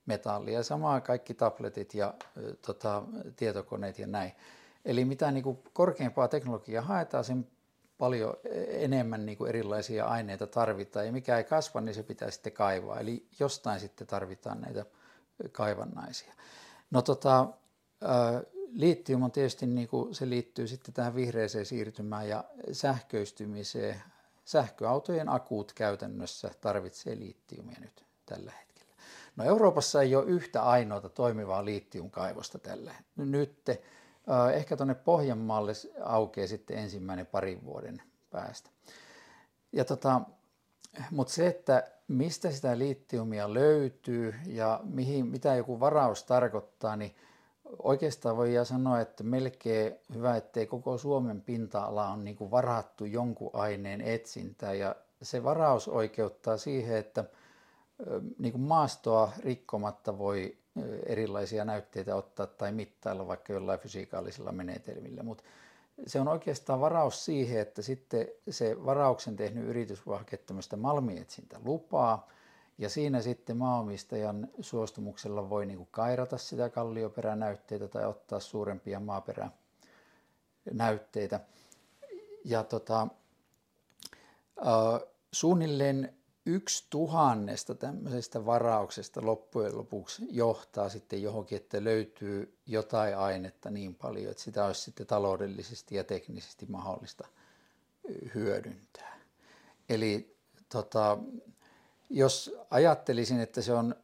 metallia. 0.06 0.64
Samaa 0.64 1.02
kaikki 1.02 1.34
tabletit 1.34 1.94
ja 1.94 2.14
tota, 2.66 3.04
tietokoneet 3.36 4.00
ja 4.00 4.08
näin. 4.08 4.32
Eli 4.86 5.06
mitä 5.06 5.32
niin 5.32 5.44
kuin 5.44 5.60
korkeampaa 5.74 6.28
teknologiaa 6.28 6.84
haetaan, 6.84 7.24
sen 7.24 7.48
paljon 7.98 8.34
enemmän 8.68 9.26
niin 9.26 9.38
kuin 9.38 9.50
erilaisia 9.50 10.06
aineita 10.06 10.48
tarvitaan. 10.48 11.06
Ja 11.06 11.12
mikä 11.12 11.38
ei 11.38 11.44
kasva, 11.44 11.82
niin 11.82 11.96
se 11.96 12.04
pitää 12.04 12.32
sitten 12.32 12.54
kaivaa. 12.54 13.00
Eli 13.00 13.28
jostain 13.40 13.80
sitten 13.80 14.08
tarvitaan 14.08 14.62
näitä 14.62 14.86
kaivannaisia. 15.52 16.34
No 16.92 17.02
tota, 17.02 17.48
Litium 18.72 19.24
on 19.24 19.32
tietysti, 19.32 19.66
niin 19.66 19.88
kuin 19.88 20.16
se 20.16 20.30
liittyy 20.30 20.68
sitten 20.68 20.94
tähän 20.94 21.16
vihreäseen 21.16 21.66
siirtymään 21.66 22.30
ja 22.30 22.44
sähköistymiseen. 22.72 24.02
Sähköautojen 24.46 25.30
akut 25.30 25.74
käytännössä 25.74 26.52
tarvitsee 26.62 27.20
litiumia 27.20 27.78
nyt 27.80 28.06
tällä 28.26 28.52
hetkellä. 28.52 28.94
No 29.36 29.44
Euroopassa 29.44 30.02
ei 30.02 30.16
ole 30.16 30.26
yhtä 30.26 30.64
ainoata 30.64 31.10
toimivaa 31.10 31.66
litiumkaivosta 31.66 32.60
tällä 32.60 32.96
nyt. 33.16 33.64
Ehkä 34.54 34.78
tuonne 34.78 34.96
Pohjanmaalle 34.96 35.74
aukeaa 36.04 36.48
sitten 36.48 36.78
ensimmäinen 36.78 37.26
parin 37.26 37.66
vuoden 37.66 38.02
päästä. 38.30 38.70
Ja 39.72 39.86
tota, 39.86 40.22
mutta 41.12 41.34
se, 41.34 41.48
että 41.48 41.84
mistä 42.08 42.52
sitä 42.52 42.78
litiumia 42.78 43.54
löytyy 43.54 44.36
ja 44.46 44.80
mihin, 44.84 45.28
mitä 45.28 45.56
joku 45.56 45.80
varaus 45.80 46.24
tarkoittaa, 46.24 46.96
niin 46.96 47.16
oikeastaan 47.80 48.38
voi 48.38 48.54
sanoa, 48.64 49.02
että 49.02 49.24
melkein 49.24 49.96
hyvä, 50.14 50.36
ettei 50.36 50.68
koko 50.68 50.98
Suomen 50.98 51.42
pinta-ala 51.42 52.10
on 52.10 52.24
niin 52.24 52.36
kuin 52.36 52.52
varattu 52.52 53.06
jonkun 53.06 53.50
aineen 53.54 54.02
etsintään. 54.02 54.80
Ja 54.80 54.96
se 55.22 55.44
varaus 55.44 55.88
oikeuttaa 55.88 56.58
siihen, 56.58 56.98
että 56.98 57.24
niin 58.40 58.52
kuin 58.52 58.62
maastoa 58.62 59.32
rikkomatta 59.40 60.18
voi 60.18 60.58
erilaisia 61.06 61.66
näytteitä 61.66 62.16
ottaa 62.16 62.48
tai 62.48 62.72
mittailla 62.72 63.28
vaikka 63.28 63.54
jollain 63.54 63.80
fysikaalisilla 63.80 64.52
menetelmillä, 64.52 65.24
mutta 65.24 65.44
se 66.08 66.20
on 66.20 66.28
oikeastaan 66.28 66.80
varaus 66.80 67.26
siihen, 67.26 67.62
että 67.62 67.82
sitten 67.82 68.28
se 68.50 68.86
varauksen 68.86 69.36
tehnyt 69.36 69.66
yritys 69.66 70.06
voi 70.06 70.18
hakea 70.18 70.40
tämmöistä 70.46 70.78
malmietsintä 70.78 71.60
lupaa, 71.66 72.28
ja 72.78 72.90
siinä 72.90 73.22
sitten 73.22 73.58
maanomistajan 73.58 74.48
suostumuksella 74.62 75.50
voi 75.50 75.66
niin 75.66 75.78
kuin 75.78 75.90
kairata 75.92 76.38
sitä 76.38 76.70
kallioperänäytteitä 76.70 77.88
tai 77.88 78.06
ottaa 78.06 78.40
suurempia 78.40 79.00
maaperänäytteitä. 79.00 81.40
Ja 82.46 82.64
tota, 82.64 83.02
äh, 83.02 83.08
suunnilleen 85.32 86.14
yksi 86.46 86.86
tuhannesta 86.90 87.76
tämmöisestä 87.76 88.46
varauksesta 88.46 89.26
loppujen 89.26 89.78
lopuksi 89.78 90.28
johtaa 90.30 90.90
sitten 90.90 91.22
johonkin, 91.22 91.56
että 91.56 91.84
löytyy 91.84 92.58
jotain 92.66 93.18
ainetta 93.18 93.70
niin 93.70 93.96
paljon, 93.96 94.32
että 94.32 94.44
sitä 94.44 94.66
olisi 94.66 94.82
sitten 94.82 95.08
taloudellisesti 95.08 95.96
ja 95.96 96.04
teknisesti 96.04 96.66
mahdollista 96.70 97.28
hyödyntää. 98.36 99.20
Eli 99.90 100.36
tota, 100.70 101.18
jos 102.10 102.56
ajattelisin, 102.70 103.40
että 103.40 103.62
se 103.62 103.74
on 103.74 103.96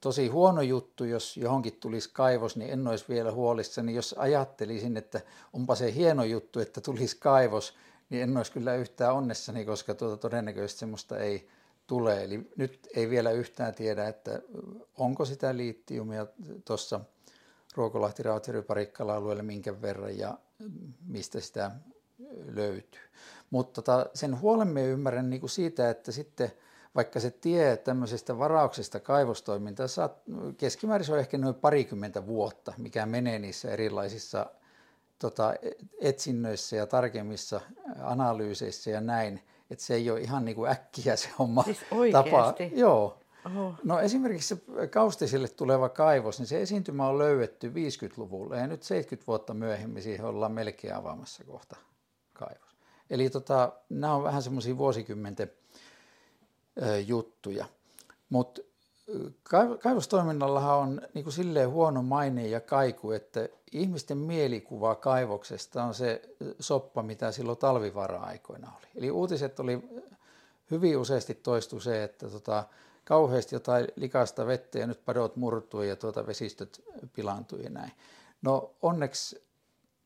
tosi 0.00 0.28
huono 0.28 0.62
juttu, 0.62 1.04
jos 1.04 1.36
johonkin 1.36 1.72
tulisi 1.80 2.10
kaivos, 2.12 2.56
niin 2.56 2.70
en 2.70 2.86
olisi 2.88 3.04
vielä 3.08 3.32
huolissani. 3.32 3.94
Jos 3.94 4.14
ajattelisin, 4.18 4.96
että 4.96 5.20
onpa 5.52 5.74
se 5.74 5.94
hieno 5.94 6.24
juttu, 6.24 6.60
että 6.60 6.80
tulisi 6.80 7.16
kaivos, 7.16 7.74
niin 8.10 8.22
en 8.22 8.36
olisi 8.36 8.52
kyllä 8.52 8.74
yhtään 8.74 9.14
onnessani, 9.14 9.64
koska 9.64 9.94
tuota 9.94 10.16
todennäköisesti 10.16 10.80
semmoista 10.80 11.18
ei 11.18 11.48
tule. 11.86 12.24
Eli 12.24 12.50
nyt 12.56 12.88
ei 12.96 13.10
vielä 13.10 13.30
yhtään 13.30 13.74
tiedä, 13.74 14.08
että 14.08 14.40
onko 14.98 15.24
sitä 15.24 15.56
liittiumia 15.56 16.26
tuossa 16.64 17.00
Ruokolahti, 17.74 18.22
Rautjärvi, 18.22 18.62
Parikkala 18.62 19.14
alueelle 19.14 19.42
minkä 19.42 19.82
verran 19.82 20.18
ja 20.18 20.38
mistä 21.06 21.40
sitä 21.40 21.70
löytyy. 22.46 23.00
Mutta 23.50 23.82
tota, 23.82 24.06
sen 24.14 24.40
huolen 24.40 24.68
me 24.68 24.84
ymmärrän 24.86 25.30
niin 25.30 25.40
kuin 25.40 25.50
siitä, 25.50 25.90
että 25.90 26.12
sitten 26.12 26.52
vaikka 26.94 27.20
se 27.20 27.30
tie 27.30 27.76
tämmöisestä 27.76 28.38
varauksesta 28.38 29.00
kaivostoimintaa 29.00 29.88
saat, 29.88 30.22
keskimäärin 30.56 31.06
se 31.06 31.12
on 31.12 31.18
ehkä 31.18 31.38
noin 31.38 31.54
parikymmentä 31.54 32.26
vuotta, 32.26 32.72
mikä 32.78 33.06
menee 33.06 33.38
niissä 33.38 33.70
erilaisissa 33.70 34.46
tota, 35.18 35.54
etsinnöissä 36.00 36.76
ja 36.76 36.86
tarkemmissa 36.86 37.60
analyyseissä 38.00 38.90
ja 38.90 39.00
näin, 39.00 39.40
että 39.72 39.84
se 39.84 39.94
ei 39.94 40.10
ole 40.10 40.20
ihan 40.20 40.44
niin 40.44 40.54
kuin 40.54 40.70
äkkiä 40.70 41.16
se 41.16 41.28
homma 41.38 41.62
siis 41.62 41.80
tapa. 42.12 42.54
Joo. 42.74 43.18
Oho. 43.46 43.74
No 43.84 44.00
esimerkiksi 44.00 44.48
se 44.48 44.86
Kaustisille 44.88 45.48
tuleva 45.48 45.88
kaivos, 45.88 46.38
niin 46.38 46.46
se 46.46 46.62
esiintymä 46.62 47.08
on 47.08 47.18
löydetty 47.18 47.68
50-luvulla 47.68 48.56
ja 48.56 48.66
nyt 48.66 48.82
70 48.82 49.26
vuotta 49.26 49.54
myöhemmin 49.54 50.02
siihen 50.02 50.24
ollaan 50.24 50.52
melkein 50.52 50.94
avaamassa 50.94 51.44
kohta 51.44 51.76
kaivos. 52.32 52.76
Eli 53.10 53.30
tota, 53.30 53.72
nämä 53.88 54.14
on 54.14 54.22
vähän 54.22 54.42
semmoisia 54.42 54.78
vuosikymmenten 54.78 55.52
ö, 56.82 57.00
juttuja. 57.00 57.64
Mutta 58.28 58.62
kaivostoiminnallahan 59.82 60.78
on 60.78 61.00
niin 61.14 61.24
kuin 61.24 61.34
silleen 61.34 61.70
huono 61.70 62.02
maine 62.02 62.46
ja 62.46 62.60
kaiku, 62.60 63.10
että 63.10 63.48
ihmisten 63.72 64.18
mielikuva 64.18 64.94
kaivoksesta 64.94 65.84
on 65.84 65.94
se 65.94 66.22
soppa, 66.60 67.02
mitä 67.02 67.32
silloin 67.32 67.58
talvivara-aikoina 67.58 68.72
oli. 68.78 68.86
Eli 68.94 69.10
uutiset 69.10 69.60
oli 69.60 69.88
hyvin 70.70 70.98
useasti 70.98 71.34
toistu 71.34 71.80
se, 71.80 72.04
että 72.04 72.28
tota, 72.28 72.64
kauheasti 73.04 73.54
jotain 73.54 73.88
likasta 73.96 74.46
vettä 74.46 74.78
ja 74.78 74.86
nyt 74.86 75.04
padot 75.04 75.36
murtui 75.36 75.88
ja 75.88 75.96
tuota 75.96 76.26
vesistöt 76.26 76.84
pilaantui 77.12 77.62
ja 77.62 77.70
näin. 77.70 77.92
No 78.42 78.70
onneksi 78.82 79.44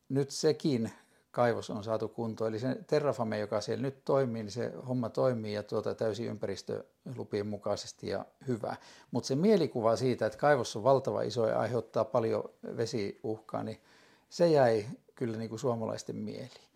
nyt 0.09 0.31
sekin 0.31 0.93
kaivos 1.37 1.71
on 1.71 1.85
saatu 1.85 2.09
kuntoon. 2.09 2.49
Eli 2.49 2.59
se 2.59 2.76
Terrafame, 2.87 3.38
joka 3.38 3.61
siellä 3.61 3.83
nyt 3.83 4.05
toimii, 4.05 4.43
niin 4.43 4.50
se 4.50 4.73
homma 4.88 5.09
toimii 5.09 5.52
ja 5.52 5.62
tuota 5.62 5.95
täysin 5.95 6.26
ympäristölupien 6.26 7.47
mukaisesti 7.47 8.09
ja 8.09 8.25
hyvä. 8.49 8.76
Mutta 9.11 9.26
se 9.26 9.35
mielikuva 9.35 9.97
siitä, 9.97 10.26
että 10.26 10.38
kaivos 10.38 10.76
on 10.76 10.85
valtava 10.85 11.23
iso 11.23 11.47
ja 11.47 11.61
aiheuttaa 11.61 12.05
paljon 12.05 12.45
vesiuhkaa, 12.76 13.62
niin 13.62 13.81
se 14.28 14.49
jäi 14.49 14.87
kyllä 15.14 15.37
niin 15.37 15.49
kuin 15.49 15.59
suomalaisten 15.59 16.16
mieliin. 16.16 16.69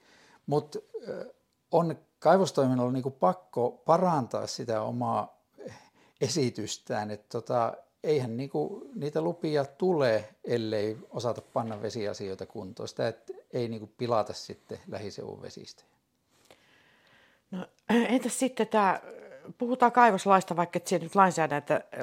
Mutta 0.47 0.79
on 1.71 1.97
kaivostoiminnalla 2.19 2.93
niin 2.93 3.03
kuin 3.03 3.17
pakko 3.21 3.83
parantaa 3.85 4.47
sitä 4.47 4.83
omaa 4.83 5.41
esitystään, 6.21 7.11
että 7.11 7.27
tota, 7.29 7.75
eihän 8.05 8.37
niinku 8.37 8.91
niitä 8.95 9.21
lupia 9.21 9.65
tule, 9.65 10.29
ellei 10.45 10.99
osata 11.11 11.43
panna 11.53 11.83
vesiasioita 11.83 12.47
kuntoon. 12.47 12.89
Sitä 12.89 13.09
et, 13.09 13.40
ei 13.53 13.69
niinku 13.69 13.91
pilata 13.99 14.33
sitten 14.33 14.79
lähiseudun 14.89 15.43
vesistöjä. 15.43 15.89
No, 17.51 17.67
entäs 18.09 18.39
sitten 18.39 18.69
tämä, 18.69 19.01
puhutaan 19.59 19.93
kaivoslaista, 19.93 20.57
vaikka 20.57 20.77
et 20.77 21.03
nyt 21.03 21.13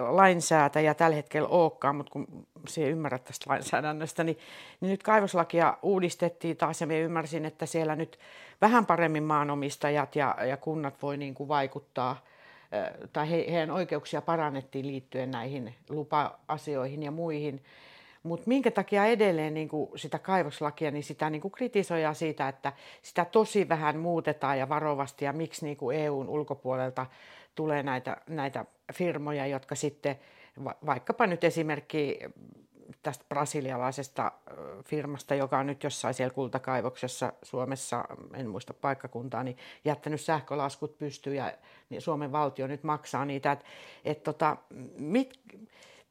lainsäätäjä 0.09 0.93
tällä 0.93 1.15
hetkellä 1.15 1.47
olekaan, 1.47 1.95
mutta 1.95 2.11
kun 2.11 2.47
se 2.67 2.89
ymmärrät 2.89 3.23
tästä 3.23 3.49
lainsäädännöstä, 3.49 4.23
niin, 4.23 4.39
niin 4.81 4.89
nyt 4.91 5.03
kaivoslakia 5.03 5.77
uudistettiin 5.81 6.57
taas 6.57 6.81
ja 6.81 6.87
minä 6.87 6.99
ymmärsin, 6.99 7.45
että 7.45 7.65
siellä 7.65 7.95
nyt 7.95 8.19
vähän 8.61 8.85
paremmin 8.85 9.23
maanomistajat 9.23 10.15
ja, 10.15 10.35
ja 10.47 10.57
kunnat 10.57 11.01
voi 11.01 11.17
niin 11.17 11.33
kuin 11.33 11.47
vaikuttaa– 11.47 12.19
tai 13.13 13.29
he, 13.29 13.45
heidän 13.49 13.71
oikeuksia 13.71 14.21
parannettiin 14.21 14.87
liittyen 14.87 15.31
näihin 15.31 15.75
lupa-asioihin 15.89 17.03
ja 17.03 17.11
muihin. 17.11 17.63
Mutta 18.27 18.47
minkä 18.47 18.71
takia 18.71 19.05
edelleen 19.05 19.53
niin 19.53 19.69
kuin 19.69 19.89
sitä 19.95 20.19
kaivoslakia, 20.19 20.91
niin 20.91 21.03
sitä 21.03 21.29
niin 21.29 21.41
kuin 21.41 21.51
kritisoidaan 21.51 22.15
siitä, 22.15 22.47
että 22.47 22.73
sitä 23.01 23.25
tosi 23.25 23.69
vähän 23.69 23.99
muutetaan 23.99 24.59
ja 24.59 24.69
varovasti 24.69 25.25
ja 25.25 25.33
miksi 25.33 25.65
niin 25.65 25.77
kuin 25.77 25.97
EUn 25.97 26.29
ulkopuolelta 26.29 27.05
tulee 27.55 27.83
näitä, 27.83 28.17
näitä 28.29 28.65
firmoja, 28.93 29.47
jotka 29.47 29.75
sitten, 29.75 30.19
vaikkapa 30.85 31.27
nyt 31.27 31.43
esimerkki 31.43 32.19
tästä 33.03 33.25
brasilialaisesta 33.29 34.31
firmasta, 34.85 35.35
joka 35.35 35.57
on 35.59 35.67
nyt 35.67 35.83
jossain 35.83 36.13
siellä 36.13 36.33
kultakaivoksessa 36.33 37.33
Suomessa, 37.43 38.05
en 38.33 38.49
muista 38.49 38.73
paikkakuntaa, 38.73 39.43
niin 39.43 39.57
jättänyt 39.85 40.21
sähkölaskut 40.21 40.97
pystyyn 40.97 41.35
ja 41.35 41.53
niin 41.89 42.01
Suomen 42.01 42.31
valtio 42.31 42.67
nyt 42.67 42.83
maksaa 42.83 43.25
niitä. 43.25 43.51
Et, 43.51 43.63
et 44.05 44.23
tota, 44.23 44.57
mit, 44.99 45.39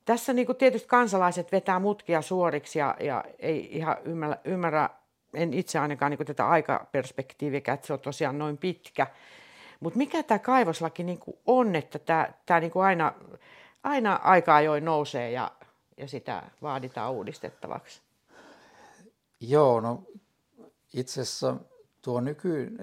tässä 0.07 0.33
niin 0.33 0.47
kuin 0.47 0.59
tietysti 0.59 0.89
kansalaiset 0.89 1.53
vetää 1.53 1.79
mutkia 1.79 2.23
suoriksi 2.23 2.79
ja, 2.79 2.97
ja 3.01 3.25
ei 3.39 3.77
ihan 3.77 3.97
ymmärrä, 4.05 4.39
ymmärrä 4.45 4.91
en 5.35 5.55
itse 5.55 5.79
ainakaan 5.79 6.11
niin 6.11 6.17
kuin 6.19 6.27
tätä 6.27 6.49
aikaperspektiiviä, 6.49 7.59
että 7.59 7.87
se 7.87 7.93
on 7.93 8.01
tosiaan 8.01 8.39
noin 8.39 8.59
pitkä. 8.59 9.07
Mutta 9.81 9.99
mikä 9.99 10.23
tämä 10.23 10.39
kaivoslaki 10.39 11.05
niin 11.05 11.19
kuin 11.19 11.37
on, 11.47 11.77
että 11.77 11.99
tämä, 11.99 12.29
tämä 12.47 12.61
niin 12.61 12.71
kuin 12.71 12.85
aina, 12.85 13.13
aina 13.83 14.21
aika 14.23 14.55
ajoin 14.55 14.85
nousee 14.85 15.31
ja, 15.31 15.53
ja 15.97 16.09
sitä 16.09 16.43
vaaditaan 16.63 17.13
uudistettavaksi? 17.13 18.01
Joo, 19.41 19.81
no 19.81 20.03
itse 20.95 21.21
asiassa 21.21 21.57
tuo 22.03 22.21
nyky, 22.21 22.77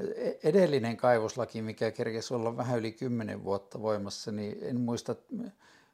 edellinen 0.43 0.97
kaivoslaki, 0.97 1.61
mikä 1.61 1.91
kerkesi 1.91 2.33
olla 2.33 2.57
vähän 2.57 2.79
yli 2.79 2.91
kymmenen 2.91 3.43
vuotta 3.43 3.81
voimassa, 3.81 4.31
niin 4.31 4.57
en 4.61 4.79
muista, 4.79 5.15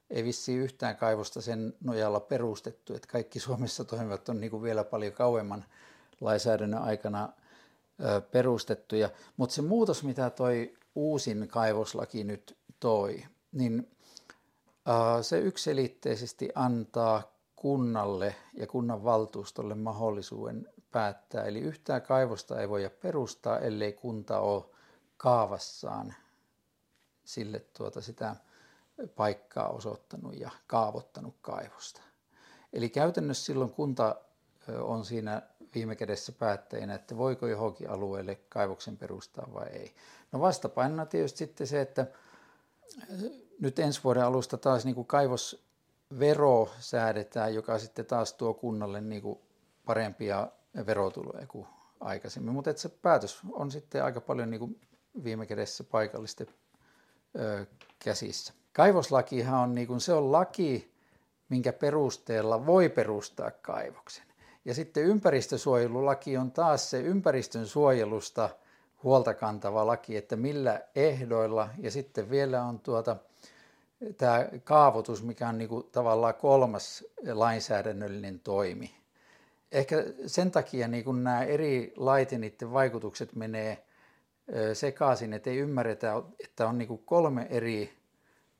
ei 0.09 0.23
vissi 0.23 0.55
yhtään 0.55 0.95
kaivosta 0.95 1.41
sen 1.41 1.73
nojalla 1.83 2.19
perustettu, 2.19 2.93
että 2.93 3.07
kaikki 3.07 3.39
Suomessa 3.39 3.85
toimivat 3.85 4.29
on 4.29 4.39
niin 4.39 4.51
kuin 4.51 4.63
vielä 4.63 4.83
paljon 4.83 5.13
kauemman 5.13 5.65
lainsäädännön 6.21 6.81
aikana 6.81 7.29
perustettuja. 8.31 9.09
Mutta 9.37 9.55
se 9.55 9.61
muutos, 9.61 10.03
mitä 10.03 10.29
toi 10.29 10.77
uusin 10.95 11.47
kaivoslaki 11.47 12.23
nyt 12.23 12.57
toi, 12.79 13.23
niin 13.51 13.91
se 15.21 15.39
yksilitteisesti 15.39 16.49
antaa 16.55 17.35
kunnalle 17.55 18.35
ja 18.53 18.67
kunnan 18.67 19.03
valtuustolle 19.03 19.75
mahdollisuuden 19.75 20.67
päättää. 20.91 21.43
Eli 21.43 21.59
yhtään 21.59 22.01
kaivosta 22.01 22.61
ei 22.61 22.69
voida 22.69 22.89
perustaa, 22.89 23.59
ellei 23.59 23.93
kunta 23.93 24.39
ole 24.39 24.63
kaavassaan 25.17 26.13
sille 27.23 27.59
tuota 27.77 28.01
sitä 28.01 28.35
paikkaa 29.15 29.69
osoittanut 29.69 30.39
ja 30.39 30.49
kaavottanut 30.67 31.35
kaivosta. 31.41 32.01
Eli 32.73 32.89
käytännössä 32.89 33.45
silloin 33.45 33.71
kunta 33.71 34.15
on 34.81 35.05
siinä 35.05 35.41
viime 35.75 35.95
kädessä 35.95 36.31
päättäjänä, 36.31 36.95
että 36.95 37.17
voiko 37.17 37.47
johonkin 37.47 37.89
alueelle 37.89 38.35
kaivoksen 38.49 38.97
perustaa 38.97 39.47
vai 39.53 39.67
ei. 39.67 39.95
No 40.31 40.39
vastapainona 40.39 41.05
tietysti 41.05 41.37
sitten 41.37 41.67
se, 41.67 41.81
että 41.81 42.07
nyt 43.59 43.79
ensi 43.79 44.03
vuoden 44.03 44.25
alusta 44.25 44.57
taas 44.57 44.85
niin 44.85 44.95
kuin 44.95 45.07
kaivosvero 45.07 46.69
säädetään, 46.79 47.55
joka 47.55 47.79
sitten 47.79 48.05
taas 48.05 48.33
tuo 48.33 48.53
kunnalle 48.53 49.01
niin 49.01 49.21
kuin 49.21 49.39
parempia 49.85 50.47
verotuloja 50.85 51.47
kuin 51.47 51.67
aikaisemmin. 51.99 52.53
Mutta 52.53 52.73
se 52.75 52.89
päätös 52.89 53.39
on 53.51 53.71
sitten 53.71 54.03
aika 54.03 54.21
paljon 54.21 54.49
niin 54.49 54.59
kuin 54.59 54.81
viime 55.23 55.45
kädessä 55.45 55.83
paikallisten 55.83 56.47
ö, 57.39 57.65
käsissä. 57.99 58.53
Kaivoslakihan 58.79 59.59
on, 59.59 59.75
niin 59.75 59.87
kuin, 59.87 60.01
se 60.01 60.13
on 60.13 60.31
laki, 60.31 60.91
minkä 61.49 61.73
perusteella 61.73 62.65
voi 62.65 62.89
perustaa 62.89 63.51
kaivoksen. 63.51 64.23
Ja 64.65 64.73
sitten 64.73 65.03
ympäristösuojelulaki 65.03 66.37
on 66.37 66.51
taas 66.51 66.89
se 66.89 67.01
ympäristön 67.01 67.67
suojelusta 67.67 68.49
huolta 69.03 69.33
kantava 69.33 69.87
laki, 69.87 70.17
että 70.17 70.35
millä 70.35 70.81
ehdoilla. 70.95 71.69
Ja 71.77 71.91
sitten 71.91 72.29
vielä 72.29 72.63
on 72.63 72.79
tuota, 72.79 73.15
tämä 74.17 74.45
kaavoitus, 74.63 75.23
mikä 75.23 75.49
on 75.49 75.57
niin 75.57 75.69
kuin 75.69 75.87
tavallaan 75.91 76.35
kolmas 76.35 77.05
lainsäädännöllinen 77.33 78.39
toimi. 78.39 78.95
Ehkä 79.71 79.95
sen 80.25 80.51
takia 80.51 80.87
niin 80.87 81.03
kuin 81.03 81.23
nämä 81.23 81.43
eri 81.43 81.93
lait 81.97 82.31
ja 82.31 82.39
niiden 82.39 82.73
vaikutukset 82.73 83.35
menee 83.35 83.85
sekaisin, 84.73 85.33
että 85.33 85.49
ei 85.49 85.57
ymmärretä, 85.57 86.13
että 86.43 86.67
on 86.67 86.77
niin 86.77 86.87
kuin 86.87 87.01
kolme 87.05 87.47
eri 87.49 87.98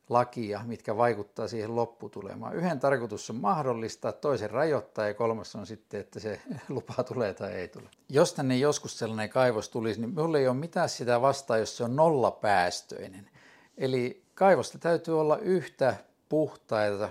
lakia, 0.09 0.61
mitkä 0.65 0.97
vaikuttaa 0.97 1.47
siihen 1.47 1.75
lopputulemaan. 1.75 2.55
Yhden 2.55 2.79
tarkoitus 2.79 3.29
on 3.29 3.35
mahdollistaa, 3.35 4.11
toisen 4.11 4.49
rajoittaa 4.49 5.07
ja 5.07 5.13
kolmas 5.13 5.55
on 5.55 5.67
sitten, 5.67 5.99
että 5.99 6.19
se 6.19 6.41
lupa 6.69 7.03
tulee 7.03 7.33
tai 7.33 7.51
ei 7.51 7.67
tule. 7.67 7.89
Jos 8.09 8.33
tänne 8.33 8.57
joskus 8.57 8.99
sellainen 8.99 9.29
kaivos 9.29 9.69
tulisi, 9.69 10.01
niin 10.01 10.09
minulla 10.09 10.37
ei 10.37 10.47
ole 10.47 10.55
mitään 10.55 10.89
sitä 10.89 11.21
vastaan, 11.21 11.59
jos 11.59 11.77
se 11.77 11.83
on 11.83 11.95
nollapäästöinen. 11.95 13.29
Eli 13.77 14.23
kaivosta 14.35 14.77
täytyy 14.79 15.19
olla 15.19 15.37
yhtä 15.37 15.95
puhtaita 16.29 17.09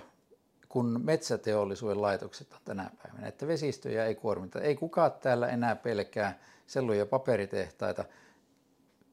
kuin 0.69 1.05
metsäteollisuuden 1.05 2.03
laitokset 2.03 2.53
on 2.53 2.59
tänä 2.65 2.91
päivänä, 3.03 3.29
että 3.29 3.47
vesistöjä 3.47 4.05
ei 4.05 4.15
kuormita. 4.15 4.61
Ei 4.61 4.77
kukaan 4.77 5.13
täällä 5.13 5.49
enää 5.49 5.77
pelkää 5.77 6.39
sellu- 6.67 6.93
ja 6.93 7.07
paperitehtaita. 7.07 8.05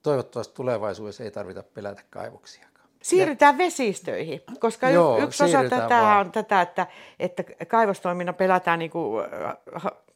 Toivottavasti 0.03 0.55
tulevaisuudessa 0.55 1.23
ei 1.23 1.31
tarvita 1.31 1.63
pelätä 1.63 2.01
kaivoksia. 2.09 2.67
Siirrytään 3.05 3.57
vesistöihin, 3.57 4.41
koska 4.59 4.89
Joo, 4.89 5.17
yksi 5.17 5.43
osa 5.43 5.63
tätä 5.63 5.89
vaan. 5.89 6.25
on 6.25 6.31
tätä, 6.31 6.61
että, 6.61 6.87
että 7.19 7.43
kaivostoiminnan 7.67 8.35
pelätään 8.35 8.79
niin 8.79 8.91
kuin 8.91 9.25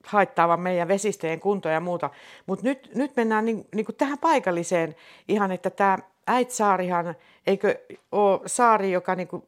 haittaavan 0.06 0.60
meidän 0.60 0.88
vesistöjen 0.88 1.40
kuntoa 1.40 1.72
ja 1.72 1.80
muuta. 1.80 2.10
Mutta 2.46 2.66
nyt, 2.66 2.92
nyt 2.96 3.16
mennään 3.16 3.46
niin, 3.46 3.68
niin 3.76 3.86
kuin 3.86 3.96
tähän 3.96 4.18
paikalliseen 4.18 4.96
ihan, 5.28 5.52
että 5.52 5.70
tämä 5.70 5.98
Äitsaarihan, 6.28 7.16
eikö 7.48 7.76
ole 8.12 8.42
saari, 8.46 8.92
joka 8.92 9.16
niin 9.16 9.28
kuin, 9.28 9.44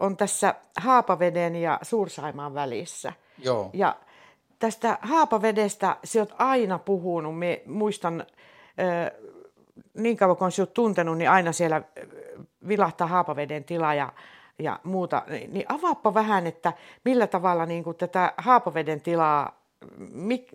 on 0.00 0.16
tässä 0.16 0.54
Haapaveden 0.76 1.56
ja 1.56 1.78
Suursaimaan 1.82 2.54
välissä. 2.54 3.12
Joo. 3.38 3.70
Ja 3.72 3.96
tästä 4.58 4.98
Haapavedestä 5.02 5.96
sä 6.04 6.20
oot 6.20 6.34
aina 6.38 6.78
puhunut, 6.78 7.38
me 7.38 7.62
muistan 7.66 8.26
niin 9.94 10.16
kauan 10.16 10.36
kun 10.36 10.46
on 10.46 10.66
tuntenut, 10.74 11.18
niin 11.18 11.30
aina 11.30 11.52
siellä 11.52 11.82
vilahtaa 12.68 13.06
haapaveden 13.06 13.64
tila 13.64 13.94
ja, 13.94 14.12
ja 14.58 14.80
muuta. 14.84 15.22
Niin 15.48 15.66
avaappa 15.68 16.14
vähän, 16.14 16.46
että 16.46 16.72
millä 17.04 17.26
tavalla 17.26 17.66
niin 17.66 17.84
kuin 17.84 17.96
tätä 17.96 18.32
haapaveden 18.36 19.00
tilaa, 19.00 19.60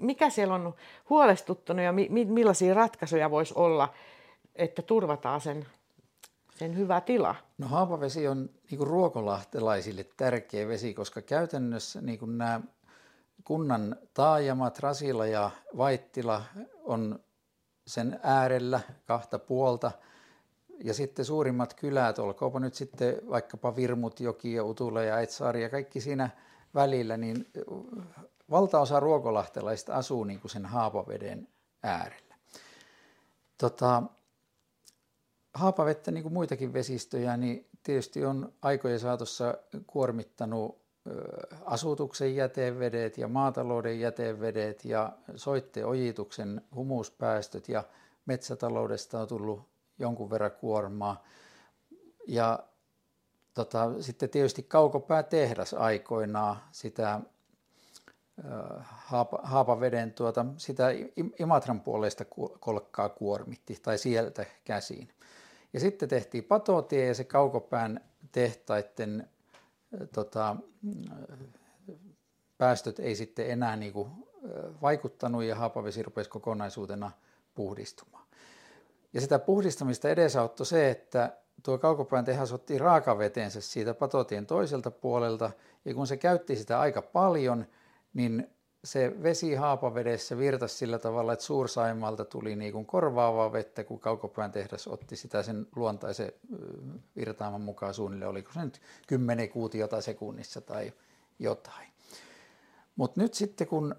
mikä 0.01 0.29
siellä 0.29 0.53
on 0.53 0.73
huolestuttanut 1.09 1.85
ja 1.85 1.91
mi, 1.91 2.09
millaisia 2.09 2.73
ratkaisuja 2.73 3.31
voisi 3.31 3.53
olla, 3.57 3.93
että 4.55 4.81
turvataan 4.81 5.41
sen, 5.41 5.65
sen 6.55 6.77
hyvä 6.77 7.01
tila? 7.01 7.35
No 7.57 7.67
haapavesi 7.67 8.27
on 8.27 8.49
niin 8.71 8.77
kuin 8.77 8.87
ruokolahtelaisille 8.87 10.05
tärkeä 10.17 10.67
vesi, 10.67 10.93
koska 10.93 11.21
käytännössä 11.21 12.01
niin 12.01 12.19
kuin 12.19 12.37
nämä 12.37 12.61
kunnan 13.43 13.95
taajamat, 14.13 14.79
Rasila 14.79 15.25
ja 15.25 15.51
Vaittila 15.77 16.43
on 16.83 17.19
sen 17.87 18.19
äärellä 18.23 18.79
kahta 19.05 19.39
puolta. 19.39 19.91
Ja 20.83 20.93
sitten 20.93 21.25
suurimmat 21.25 21.73
kylät, 21.73 22.19
olkoonpa 22.19 22.59
nyt 22.59 22.73
sitten 22.73 23.15
vaikkapa 23.29 23.75
Virmutjoki 23.75 24.53
ja 24.53 24.63
Utula 24.63 25.03
ja 25.03 25.19
Etsaari 25.19 25.61
ja 25.63 25.69
kaikki 25.69 26.01
siinä 26.01 26.29
välillä, 26.75 27.17
niin 27.17 27.47
valtaosa 28.49 28.99
ruokolahtelaista 28.99 29.95
asuu 29.95 30.23
niin 30.23 30.39
kuin 30.39 30.51
sen 30.51 30.65
Haapaveden 30.65 31.47
äärellä. 31.83 32.35
Tota, 33.57 34.03
Haapavettä, 35.53 36.11
niin 36.11 36.23
kuin 36.23 36.33
muitakin 36.33 36.73
vesistöjä, 36.73 37.37
niin 37.37 37.67
tietysti 37.83 38.25
on 38.25 38.53
aikojen 38.61 38.99
saatossa 38.99 39.57
kuormittanut 39.87 40.80
asutuksen 41.65 42.35
jätevedet 42.35 43.17
ja 43.17 43.27
maatalouden 43.27 43.99
jätevedet 43.99 44.85
ja 44.85 45.11
soitteojituksen 45.35 46.61
humuspäästöt 46.75 47.69
ja 47.69 47.83
metsätaloudesta 48.25 49.19
on 49.21 49.27
tullut 49.27 49.61
jonkun 49.99 50.29
verran 50.29 50.51
kuormaa. 50.51 51.23
Ja 52.27 52.59
tota, 53.53 54.01
sitten 54.01 54.29
tietysti 54.29 54.63
kaukopäätehdas 54.63 55.73
aikoinaan 55.73 56.57
sitä 56.71 57.21
haapa, 58.81 59.39
haapaveden 59.43 60.13
tuota, 60.13 60.45
sitä 60.57 60.87
Imatran 61.39 61.81
puolesta 61.81 62.25
kolkkaa 62.59 63.09
kuormitti 63.09 63.77
tai 63.81 63.97
sieltä 63.97 64.45
käsiin. 64.65 65.09
Ja 65.73 65.79
sitten 65.79 66.09
tehtiin 66.09 66.43
patotie 66.43 67.07
ja 67.07 67.13
se 67.13 67.23
kaukopään 67.23 68.01
tehtaiden 68.31 69.29
tota, 70.13 70.55
päästöt 72.57 72.99
ei 72.99 73.15
sitten 73.15 73.49
enää 73.49 73.75
niin 73.75 73.93
kuin 73.93 74.09
vaikuttanut 74.81 75.43
ja 75.43 75.55
haapavesi 75.55 76.03
rupesi 76.03 76.29
kokonaisuutena 76.29 77.11
puhdistumaan. 77.55 78.27
Ja 79.13 79.21
sitä 79.21 79.39
puhdistamista 79.39 80.09
edesauttoi 80.09 80.65
se, 80.65 80.89
että 80.89 81.37
tuo 81.63 81.77
kaukopään 81.77 82.25
tehas 82.25 82.51
otti 82.51 82.77
raakavetensä 82.77 83.61
siitä 83.61 83.93
patotien 83.93 84.45
toiselta 84.45 84.91
puolelta, 84.91 85.51
ja 85.85 85.93
kun 85.93 86.07
se 86.07 86.17
käytti 86.17 86.55
sitä 86.55 86.79
aika 86.79 87.01
paljon, 87.01 87.65
niin 88.13 88.49
se 88.83 89.23
vesi 89.23 89.53
haapavedessä 89.55 90.37
virtasi 90.37 90.77
sillä 90.77 90.99
tavalla, 90.99 91.33
että 91.33 91.45
Suursaimalta 91.45 92.25
tuli 92.25 92.55
niin 92.55 92.73
kuin 92.73 92.85
korvaavaa 92.85 93.51
vettä, 93.51 93.83
kun 93.83 93.99
kaukopään 93.99 94.51
tehdas 94.51 94.87
otti 94.87 95.15
sitä 95.15 95.43
sen 95.43 95.67
luontaisen 95.75 96.31
virtaaman 97.15 97.61
mukaan 97.61 97.93
suunnilleen, 97.93 98.31
oliko 98.31 98.51
se 98.53 98.65
nyt 98.65 98.81
10 99.07 99.49
kuutiota 99.49 100.01
sekunnissa 100.01 100.61
tai 100.61 100.93
jotain. 101.39 101.87
Mutta 102.95 103.21
nyt 103.21 103.33
sitten 103.33 103.67
kun 103.67 103.95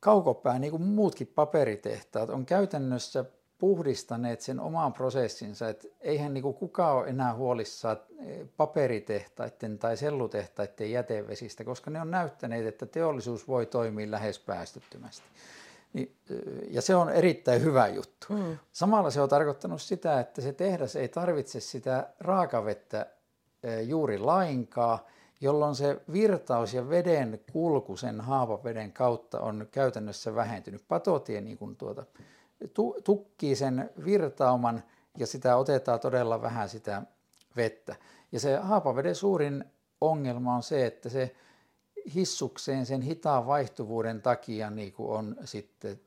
kaukopää, 0.00 0.58
niin 0.58 0.70
kuin 0.70 0.82
muutkin 0.82 1.26
paperitehtaat, 1.26 2.30
on 2.30 2.46
käytännössä 2.46 3.24
puhdistaneet 3.58 4.40
sen 4.40 4.60
oman 4.60 4.92
prosessinsa, 4.92 5.68
että 5.68 5.88
eihän 6.00 6.34
niin 6.34 6.54
kukaan 6.54 6.96
ole 6.96 7.08
enää 7.08 7.34
huolissaan 7.34 7.96
eh, 8.18 8.46
paperitehtaiden 8.56 9.78
tai 9.78 9.96
sellutehtaiden 9.96 10.90
jätevesistä, 10.90 11.64
koska 11.64 11.90
ne 11.90 12.00
on 12.00 12.10
näyttäneet, 12.10 12.66
että 12.66 12.86
teollisuus 12.86 13.48
voi 13.48 13.66
toimia 13.66 14.10
lähes 14.10 14.38
päästöttömästi. 14.38 15.24
Eh, 15.94 16.08
ja 16.70 16.82
se 16.82 16.94
on 16.94 17.10
erittäin 17.10 17.62
hyvä 17.62 17.88
juttu. 17.88 18.26
Mm. 18.30 18.58
Samalla 18.72 19.10
se 19.10 19.20
on 19.20 19.28
tarkoittanut 19.28 19.82
sitä, 19.82 20.20
että 20.20 20.40
se 20.40 20.52
tehdas 20.52 20.96
ei 20.96 21.08
tarvitse 21.08 21.60
sitä 21.60 22.08
raakavettä 22.20 23.06
eh, 23.62 23.88
juuri 23.88 24.18
lainkaan, 24.18 24.98
jolloin 25.40 25.74
se 25.74 26.00
virtaus 26.12 26.74
ja 26.74 26.88
veden 26.88 27.40
kulku 27.52 27.96
sen 27.96 28.20
haapaveden 28.20 28.92
kautta 28.92 29.40
on 29.40 29.68
käytännössä 29.70 30.34
vähentynyt. 30.34 30.84
Patotie 30.88 31.40
niin 31.40 31.58
kuin 31.58 31.76
tuota, 31.76 32.04
tukkii 33.04 33.56
sen 33.56 33.90
virtauman 34.04 34.82
ja 35.18 35.26
sitä 35.26 35.56
otetaan 35.56 36.00
todella 36.00 36.42
vähän 36.42 36.68
sitä 36.68 37.02
vettä. 37.56 37.96
Ja 38.32 38.40
se 38.40 38.56
haapaveden 38.56 39.14
suurin 39.14 39.64
ongelma 40.00 40.54
on 40.54 40.62
se, 40.62 40.86
että 40.86 41.08
se 41.08 41.34
hissukseen 42.14 42.86
sen 42.86 43.02
hitaan 43.02 43.46
vaihtuvuuden 43.46 44.22
takia 44.22 44.70
niin 44.70 44.92
kuin 44.92 45.10
on 45.10 45.36
sitten 45.44 46.00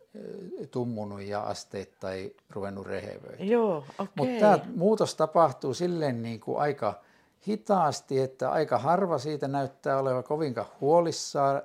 tummunut 0.71 1.21
ja 1.21 1.41
asteittain 1.41 2.37
ruvennut 2.49 2.87
rehevöitä. 2.87 3.43
Joo, 3.43 3.77
okay. 3.77 4.07
Mutta 4.15 4.39
tämä 4.39 4.59
muutos 4.75 5.15
tapahtuu 5.15 5.73
silleen 5.73 6.21
niin 6.21 6.39
kuin 6.39 6.59
aika 6.59 7.01
hitaasti, 7.47 8.19
että 8.19 8.51
aika 8.51 8.77
harva 8.77 9.17
siitä 9.17 9.47
näyttää 9.47 9.99
olevan 9.99 10.23
kovinkaan 10.23 10.67
huolissaan 10.81 11.61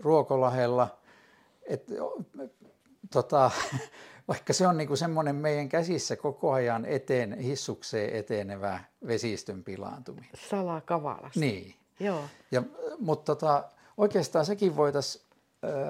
Ruokolahella. 0.00 0.98
Et, 1.66 1.86
tota, 3.12 3.50
vaikka 4.28 4.52
se 4.52 4.66
on 4.66 4.76
niinku 4.76 4.96
semmoinen 4.96 5.36
meidän 5.36 5.68
käsissä 5.68 6.16
koko 6.16 6.52
ajan 6.52 6.84
eteen, 6.84 7.38
hissukseen 7.38 8.16
etenevä 8.16 8.80
vesistön 9.06 9.64
pilaantuminen. 9.64 10.30
Salakavalasti. 10.48 11.40
Niin. 11.40 11.74
Joo. 12.00 12.20
Ja, 12.50 12.62
mutta 12.98 13.34
tota, 13.34 13.64
oikeastaan 13.96 14.46
sekin 14.46 14.76
voitaisiin 14.76 15.26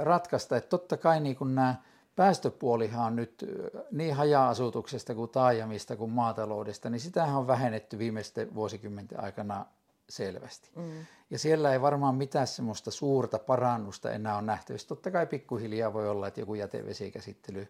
ratkaista, 0.02 0.56
että 0.56 0.68
totta 0.68 0.96
kai 0.96 1.20
niin 1.20 1.36
kuin 1.36 1.54
nämä 1.54 1.74
päästöpuolihan 2.16 3.06
on 3.06 3.16
nyt 3.16 3.44
niin 3.92 4.14
haja-asutuksesta 4.14 5.14
kuin 5.14 5.30
taajamista 5.30 5.96
kuin 5.96 6.10
maataloudesta, 6.10 6.90
niin 6.90 7.00
sitähän 7.00 7.36
on 7.36 7.46
vähennetty 7.46 7.98
viimeisten 7.98 8.54
vuosikymmenten 8.54 9.20
aikana 9.20 9.66
selvästi. 10.08 10.70
Mm. 10.76 11.06
Ja 11.30 11.38
siellä 11.38 11.72
ei 11.72 11.80
varmaan 11.80 12.14
mitään 12.14 12.46
semmoista 12.46 12.90
suurta 12.90 13.38
parannusta 13.38 14.10
enää 14.10 14.36
on 14.36 14.46
nähtävissä. 14.46 14.88
Totta 14.88 15.10
kai 15.10 15.26
pikkuhiljaa 15.26 15.92
voi 15.92 16.08
olla, 16.08 16.28
että 16.28 16.40
joku 16.40 16.54
jätevesikäsittely 16.54 17.68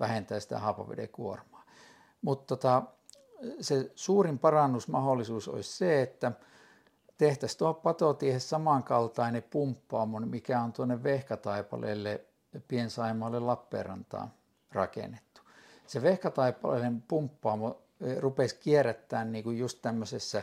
vähentää 0.00 0.40
sitä 0.40 0.58
haapaveden 0.58 1.08
kuormaa. 1.08 1.64
Mutta 2.22 2.56
tota, 2.56 2.82
se 3.60 3.90
suurin 3.94 4.38
parannusmahdollisuus 4.38 5.48
olisi 5.48 5.76
se, 5.76 6.02
että 6.02 6.32
tehtäisiin 7.18 7.58
tuo 7.58 7.74
patotiehen 7.74 8.40
samankaltainen 8.40 9.42
pumppaamon, 9.42 10.28
mikä 10.28 10.60
on 10.60 10.72
tuonne 10.72 11.02
Vehkataipaleelle 11.02 12.20
Piensaimaalle 12.68 13.40
Lappeenrantaan 13.40 14.32
rakennettu. 14.72 15.40
Se 15.86 16.02
Vehkataipaleen 16.02 17.02
pumppaamo 17.02 17.82
rupesi 18.18 18.56
kierrättämään 18.56 19.32
niin 19.32 19.44
kuin 19.44 19.58
just 19.58 19.82
tämmöisessä 19.82 20.42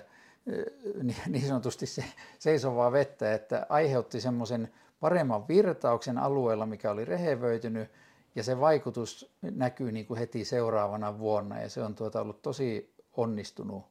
niin 1.27 1.47
sanotusti 1.47 1.85
se 1.85 2.03
seisovaa 2.39 2.91
vettä, 2.91 3.33
että 3.33 3.65
aiheutti 3.69 4.21
semmoisen 4.21 4.73
paremman 4.99 5.47
virtauksen 5.47 6.17
alueella, 6.17 6.65
mikä 6.65 6.91
oli 6.91 7.05
rehevöitynyt, 7.05 7.91
ja 8.35 8.43
se 8.43 8.59
vaikutus 8.59 9.31
näkyy 9.41 9.91
niin 9.91 10.05
kuin 10.05 10.17
heti 10.17 10.45
seuraavana 10.45 11.19
vuonna, 11.19 11.61
ja 11.61 11.69
se 11.69 11.83
on 11.83 11.95
tuota 11.95 12.21
ollut 12.21 12.41
tosi 12.41 12.93
onnistunut 13.17 13.85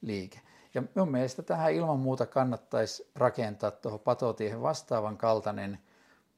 liike. 0.00 0.40
Ja 0.74 0.82
minun 0.94 1.10
mielestä 1.10 1.42
tähän 1.42 1.72
ilman 1.72 1.98
muuta 1.98 2.26
kannattaisi 2.26 3.10
rakentaa 3.14 3.70
tuohon 3.70 4.00
patotiehen 4.00 4.62
vastaavan 4.62 5.16
kaltainen 5.16 5.78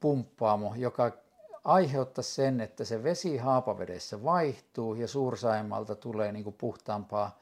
pumppaamo, 0.00 0.74
joka 0.76 1.12
aiheuttaa 1.64 2.22
sen, 2.22 2.60
että 2.60 2.84
se 2.84 3.02
vesi 3.02 3.36
haapavedessä 3.36 4.24
vaihtuu 4.24 4.94
ja 4.94 5.08
Suursaimalta 5.08 5.94
tulee 5.94 6.32
niin 6.32 6.44
kuin 6.44 6.56
puhtaampaa 6.58 7.38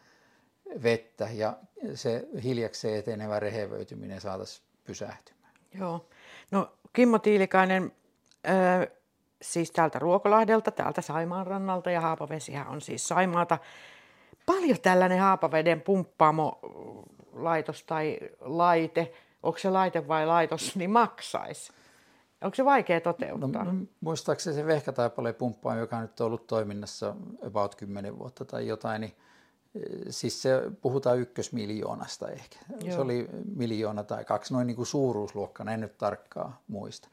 vettä 0.83 1.29
ja 1.33 1.57
se 1.95 2.29
hiljakseen 2.45 2.99
etenevä 2.99 3.41
rehevöityminen 3.41 4.21
saataisiin 4.21 4.67
pysähtymään. 4.85 5.53
Joo. 5.75 6.07
No 6.51 6.73
Kimmo 6.93 7.19
Tiilikainen, 7.19 7.93
siis 9.43 9.71
täältä 9.71 9.99
Ruokolahdelta, 9.99 10.71
täältä 10.71 11.01
Saimaan 11.01 11.47
rannalta 11.47 11.91
ja 11.91 12.01
Haapavesihän 12.01 12.69
on 12.69 12.81
siis 12.81 13.09
Saimaata. 13.09 13.59
Paljon 14.47 14.81
tällainen 14.83 15.21
Haapaveden 15.21 15.81
pumppaamo 15.81 16.59
laitos 17.33 17.85
tai 17.85 18.19
laite, 18.41 19.13
onko 19.43 19.59
se 19.59 19.71
laite 19.71 20.09
vai 20.09 20.27
laitos, 20.27 20.73
niin 20.77 20.91
maksaisi? 20.91 21.73
Onko 22.41 22.55
se 22.55 22.65
vaikea 22.65 23.01
toteuttaa? 23.01 23.65
No, 23.65 23.73
muistaakseni 24.01 24.57
se 24.57 24.67
vehkätaipaleen 24.67 25.35
pumppa, 25.35 25.75
joka 25.75 26.01
nyt 26.01 26.21
on 26.21 26.27
ollut 26.27 26.47
toiminnassa 26.47 27.15
about 27.47 27.75
10 27.75 28.19
vuotta 28.19 28.45
tai 28.45 28.67
jotain, 28.67 29.01
niin 29.01 29.17
eh, 29.75 30.07
siis 30.11 30.43
se 30.43 30.63
puhutaan 30.81 31.19
ykkösmiljoonasta 31.19 32.29
ehkä. 32.29 32.59
Joo. 32.81 32.95
Se 32.95 33.01
oli 33.01 33.29
miljoona 33.55 34.05
tai 34.05 34.25
kaksi, 34.25 34.55
noin 34.55 34.67
niin 34.67 34.77
kuin 34.77 34.87
suuruusluokkana, 34.87 35.73
en 35.73 35.81
nyt 35.81 35.99
tarkkaa 35.99 36.63
muista. 36.69 37.09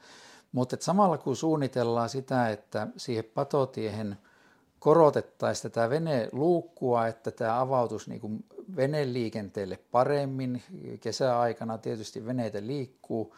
Mutta 0.56 0.76
samalla 0.80 1.18
kun 1.18 1.36
suunnitellaan 1.36 2.08
sitä, 2.08 2.50
että 2.50 2.86
siihen 2.96 3.24
patotiehen 3.24 4.16
korotettaisiin 4.78 5.72
tätä 5.72 5.90
veneluukkua, 5.90 7.06
että 7.06 7.30
tämä 7.30 7.60
avautus 7.60 8.08
niin 8.08 8.44
veneliikenteelle 8.76 9.78
paremmin, 9.90 10.62
kesäaikana 11.00 11.78
tietysti 11.78 12.26
veneitä 12.26 12.66
liikkuu, 12.66 13.34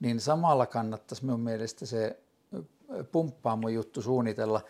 niin 0.00 0.20
samalla 0.20 0.66
kannattaisi 0.66 1.24
minun 1.24 1.40
mielestä 1.40 1.86
se 1.86 2.20
pumppaamo 3.12 3.68
juttu 3.68 4.02
suunnitella. 4.02 4.60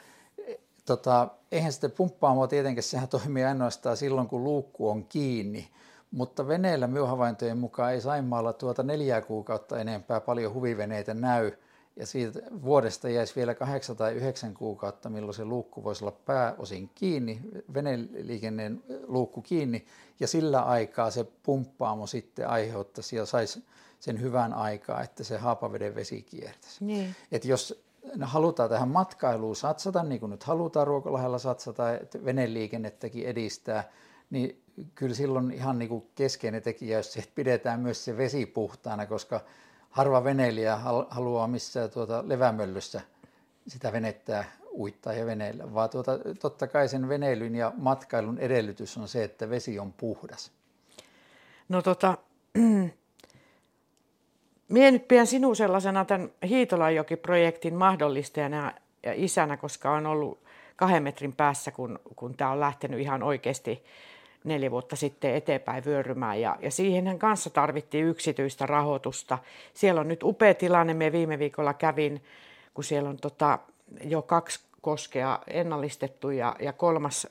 Tota, 0.85 1.29
eihän 1.53 1.73
sitten 1.73 1.91
pumppaamo 1.91 2.47
tietenkään, 2.47 2.83
sehän 2.83 3.09
toimii 3.09 3.45
ainoastaan 3.45 3.97
silloin, 3.97 4.29
kun 4.29 4.45
luukku 4.45 4.89
on 4.89 5.05
kiinni, 5.05 5.69
mutta 6.11 6.49
veneellä 6.49 6.87
minun 6.87 7.09
havaintojen 7.09 7.59
mukaan 7.59 7.93
ei 7.93 8.01
Saimaalla 8.01 8.53
tuota 8.53 8.83
neljää 8.83 9.21
kuukautta 9.21 9.79
enempää 9.79 10.21
paljon 10.21 10.55
huviveneitä 10.55 11.15
näy, 11.15 11.53
ja 11.97 12.07
siitä 12.07 12.41
vuodesta 12.63 13.09
jäisi 13.09 13.37
vielä 13.37 13.55
kahdeksan 13.55 13.97
tai 13.97 14.15
yhdeksän 14.15 14.55
kuukautta, 14.55 15.11
milloin 15.11 15.35
se 15.35 15.45
luukku 15.45 15.85
voisi 15.85 16.05
olla 16.05 16.17
pääosin 16.27 16.91
kiinni, 16.95 17.41
veneliikenneen 17.75 18.83
luukku 19.07 19.43
kiinni, 19.43 19.87
ja 20.21 20.27
sillä 20.27 20.63
aikaa 20.63 21.11
se 21.11 21.27
pumppaamo 21.43 22.07
sitten 22.07 22.49
aiheuttaisi 22.49 23.17
ja 23.17 23.27
saisi 23.27 23.65
sen 24.01 24.21
hyvän 24.21 24.55
aikaa, 24.55 25.03
että 25.03 25.25
se 25.25 25.39
haapaveden 25.39 25.95
vesi 25.95 26.23
kiertäisi. 26.23 26.85
Niin. 26.85 27.17
Et 27.33 27.45
jos 27.45 27.85
halutaan 28.21 28.71
tähän 28.71 28.89
matkailuun 28.89 29.57
satsata, 29.57 30.03
niin 30.03 30.21
kuin 30.21 30.31
nyt 30.31 30.45
halutaan 30.45 30.87
Ruokolahella 30.87 31.39
satsata, 31.39 31.95
että 31.95 32.25
veneliikennettäkin 32.25 33.27
edistää, 33.27 33.91
niin 34.31 34.63
kyllä 34.95 35.15
silloin 35.15 35.51
ihan 35.51 35.79
niin 35.79 35.89
kuin 35.89 36.07
keskeinen 36.15 36.63
tekijä, 36.63 36.97
jos 36.97 37.13
se, 37.13 37.25
pidetään 37.35 37.81
myös 37.81 38.05
se 38.05 38.17
vesi 38.17 38.47
puhtaana, 38.47 39.07
koska 39.07 39.41
harva 39.95 40.25
veneilijä 40.25 40.77
haluaa 41.11 41.47
missään 41.47 41.91
tuota 41.91 42.25
levämöllyssä 42.27 43.01
sitä 43.69 43.93
venettää 43.93 44.45
uittaa 44.79 45.13
ja 45.13 45.27
veneillä, 45.27 45.75
vaan 45.75 45.91
tuota, 45.91 46.19
totta 46.41 46.67
kai 46.67 46.89
sen 46.89 47.09
veneilyn 47.09 47.55
ja 47.55 47.73
matkailun 47.77 48.39
edellytys 48.39 48.99
on 48.99 49.09
se, 49.09 49.25
että 49.25 49.51
vesi 49.51 49.79
on 49.79 49.93
puhdas. 49.93 50.53
No 51.69 51.83
tota, 51.83 52.19
Mie 54.69 54.91
nyt 54.91 55.09
pidän 55.09 55.27
sinun 55.27 55.57
sellaisena 55.57 56.05
tämän 56.05 56.31
Hiitolanjoki-projektin 56.49 57.75
mahdollistajana 57.75 58.73
ja 59.03 59.13
isänä, 59.15 59.57
koska 59.57 59.91
on 59.93 60.07
ollut 60.07 60.39
kahden 60.77 61.03
metrin 61.03 61.33
päässä, 61.33 61.71
kun, 61.71 61.99
kun 62.17 62.37
tämä 62.37 62.51
on 62.51 62.61
lähtenyt 62.61 63.01
ihan 63.01 63.23
oikeasti 63.23 63.85
neljä 64.45 64.71
vuotta 64.71 64.97
sitten 64.97 65.35
eteenpäin 65.35 65.85
vyörymään. 65.85 66.41
Ja, 66.41 66.57
ja 66.61 66.71
siihen 66.71 67.19
kanssa 67.19 67.51
tarvittiin 67.51 68.07
yksityistä 68.07 68.67
rahoitusta. 68.67 69.39
Siellä 69.75 70.01
on 70.01 70.09
nyt 70.09 70.23
upea 70.23 70.55
tilanne. 70.55 70.95
Me 70.95 71.13
viime 71.13 71.39
viikolla 71.39 71.75
kävin, 71.75 72.25
kun 72.75 72.85
siellä 72.85 73.11
on 73.11 73.17
tota, 73.17 73.59
jo 74.05 74.23
kaksi 74.23 74.61
koskea 74.81 75.39
ennallistettu 75.47 76.31
ja, 76.31 76.57
ja 76.61 76.73
kolmas 76.73 77.27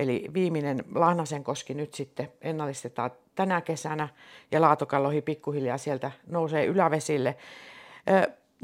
Eli 0.00 0.26
viimeinen 0.34 0.84
Lahnasen 0.94 1.44
koski 1.44 1.74
nyt 1.74 1.94
sitten 1.94 2.32
ennallistetaan 2.42 3.10
tänä 3.34 3.60
kesänä 3.60 4.08
ja 4.50 4.60
Laatokallohi 4.60 5.22
pikkuhiljaa 5.22 5.78
sieltä 5.78 6.10
nousee 6.26 6.64
ylävesille. 6.66 7.36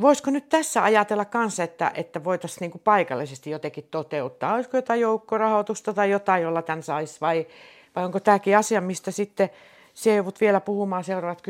Voisiko 0.01 0.31
nyt 0.31 0.49
tässä 0.49 0.83
ajatella 0.83 1.25
kanssa, 1.25 1.63
että, 1.63 1.93
että 1.95 2.25
voitaisiin 2.25 2.71
niin 2.71 2.81
paikallisesti 2.85 3.51
jotenkin 3.51 3.89
toteuttaa? 3.91 4.55
Olisiko 4.55 4.77
jotain 4.77 5.01
joukkorahoitusta 5.01 5.93
tai 5.93 6.11
jotain, 6.11 6.43
jolla 6.43 6.63
tämän 6.63 6.83
saisi 6.83 7.21
vai, 7.21 7.47
vai 7.97 8.05
onko 8.05 8.21
tämäkin 8.21 8.59
asia, 8.59 8.81
mistä 8.81 9.11
sitten 9.11 9.51
se 9.95 10.15
joudut 10.15 10.41
vielä 10.41 10.61
puhumaan 10.61 11.05
seuraavat 11.05 11.43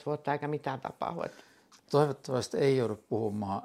10-15 0.00 0.02
vuotta 0.06 0.32
eikä 0.32 0.48
mitään 0.48 0.80
tapahdu? 0.80 1.22
Toivottavasti 1.90 2.56
ei 2.56 2.76
joudu 2.76 2.98
puhumaan 3.08 3.62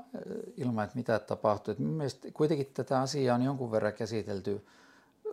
ilman, 0.58 0.84
että 0.84 0.98
mitä 0.98 1.20
tapahtuu. 1.20 1.76
Mielestäni 1.78 2.32
kuitenkin 2.32 2.68
tätä 2.74 3.02
asiaa 3.02 3.36
on 3.36 3.42
jonkun 3.42 3.72
verran 3.72 3.94
käsitelty 3.94 4.66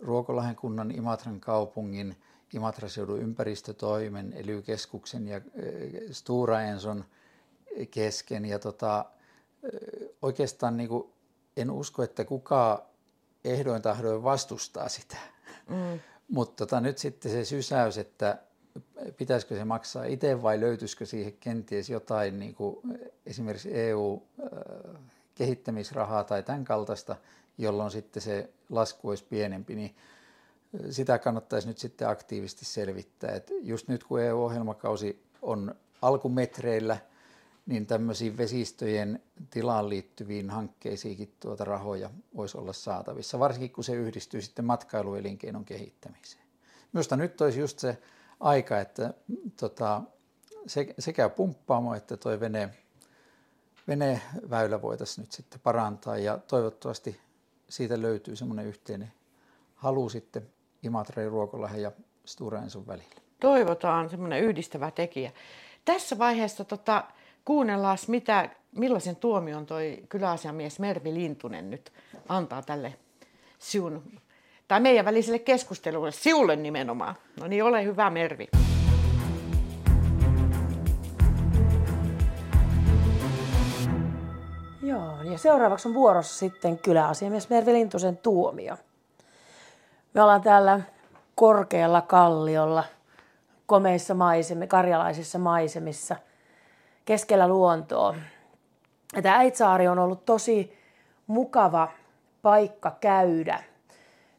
Ruokolahden 0.01 0.55
kunnan, 0.55 0.91
Imatran 0.91 1.39
kaupungin, 1.39 2.15
Imatraseudun 2.53 3.21
ympäristötoimen, 3.21 4.33
ely 4.33 4.63
ja 4.67 5.41
Stura 6.11 6.61
Enson 6.61 7.05
kesken. 7.91 8.45
Ja 8.45 8.59
tota, 8.59 9.05
oikeastaan 10.21 10.77
niin 10.77 10.89
kuin 10.89 11.13
en 11.57 11.71
usko, 11.71 12.03
että 12.03 12.25
kukaan 12.25 12.79
ehdoin 13.43 13.81
tahdoin 13.81 14.23
vastustaa 14.23 14.89
sitä. 14.89 15.17
Mm. 15.69 15.99
Mutta 16.35 16.65
tota, 16.65 16.81
nyt 16.81 16.97
sitten 16.97 17.31
se 17.31 17.45
sysäys, 17.45 17.97
että 17.97 18.37
pitäisikö 19.17 19.55
se 19.55 19.65
maksaa 19.65 20.03
itse 20.03 20.41
vai 20.41 20.59
löytyisikö 20.59 21.05
siihen 21.05 21.33
kenties 21.39 21.89
jotain 21.89 22.39
niin 22.39 22.55
kuin 22.55 22.77
esimerkiksi 23.25 23.69
EU-kehittämisrahaa 23.73 26.23
tai 26.23 26.43
tämän 26.43 26.65
kaltaista, 26.65 27.15
jolloin 27.57 27.91
sitten 27.91 28.21
se 28.21 28.49
lasku 28.69 29.09
olisi 29.09 29.25
pienempi, 29.29 29.75
niin 29.75 29.95
sitä 30.89 31.19
kannattaisi 31.19 31.67
nyt 31.67 31.77
sitten 31.77 32.09
aktiivisesti 32.09 32.65
selvittää. 32.65 33.31
Et 33.31 33.51
just 33.61 33.87
nyt 33.87 34.03
kun 34.03 34.21
EU-ohjelmakausi 34.21 35.23
on 35.41 35.75
alkumetreillä, 36.01 36.97
niin 37.67 37.85
tämmöisiin 37.85 38.37
vesistöjen 38.37 39.23
tilaan 39.49 39.89
liittyviin 39.89 40.49
hankkeisiinkin 40.49 41.33
tuota 41.39 41.65
rahoja 41.65 42.09
voisi 42.35 42.57
olla 42.57 42.73
saatavissa, 42.73 43.39
varsinkin 43.39 43.71
kun 43.71 43.83
se 43.83 43.93
yhdistyy 43.93 44.41
sitten 44.41 44.65
matkailuelinkeinon 44.65 45.65
kehittämiseen. 45.65 46.43
Minusta 46.93 47.15
nyt 47.15 47.41
olisi 47.41 47.59
just 47.59 47.79
se 47.79 47.97
aika, 48.39 48.79
että 48.79 49.13
tota, 49.59 50.01
se, 50.67 50.93
sekä 50.99 51.29
pumppaamo 51.29 51.95
että 51.95 52.17
tuo 52.17 52.39
vene, 52.39 52.69
veneväylä 53.87 54.81
voitaisiin 54.81 55.23
nyt 55.23 55.31
sitten 55.31 55.59
parantaa 55.59 56.17
ja 56.17 56.37
toivottavasti 56.37 57.19
siitä 57.69 58.01
löytyy 58.01 58.35
semmoinen 58.35 58.65
yhteinen 58.65 59.11
halu 59.75 60.09
sitten 60.09 60.49
Imatra, 60.83 61.29
Ruokolahden 61.29 61.81
ja 61.81 61.91
Stura 62.25 62.61
Enson 62.61 62.87
välillä. 62.87 63.21
Toivotaan 63.39 64.09
semmoinen 64.09 64.43
yhdistävä 64.43 64.91
tekijä. 64.91 65.31
Tässä 65.85 66.17
vaiheessa 66.17 66.65
tota, 66.65 67.03
kuunnellaan, 67.47 67.97
mitä, 68.07 68.49
millaisen 68.77 69.15
tuomion 69.15 69.65
toi 69.65 69.97
kyläasiamies 70.09 70.79
Mervi 70.79 71.13
Lintunen 71.13 71.69
nyt 71.69 71.93
antaa 72.29 72.61
tälle 72.61 72.93
siun, 73.59 74.03
tai 74.67 74.79
meidän 74.79 75.05
väliselle 75.05 75.39
keskustelulle, 75.39 76.11
siulle 76.11 76.55
nimenomaan. 76.55 77.15
No 77.39 77.47
niin, 77.47 77.63
ole 77.63 77.83
hyvä 77.83 78.09
Mervi. 78.09 78.47
Joo, 84.81 85.21
ja 85.31 85.37
seuraavaksi 85.37 85.87
on 85.87 85.93
vuorossa 85.93 86.37
sitten 86.37 86.79
kyläasiamies 86.79 87.49
Mervi 87.49 87.73
Lintusen 87.73 88.17
tuomio. 88.17 88.77
Me 90.13 90.21
ollaan 90.21 90.41
täällä 90.41 90.81
korkealla 91.35 92.01
kalliolla, 92.01 92.83
komeissa 93.65 94.13
maisemissa, 94.13 94.67
karjalaisissa 94.67 95.39
maisemissa, 95.39 96.15
keskellä 97.07 97.47
luontoa. 97.47 98.15
Tämä 99.23 99.35
Äitsaari 99.35 99.87
on 99.87 99.99
ollut 99.99 100.25
tosi 100.25 100.77
mukava 101.27 101.87
paikka 102.41 102.91
käydä 102.91 103.63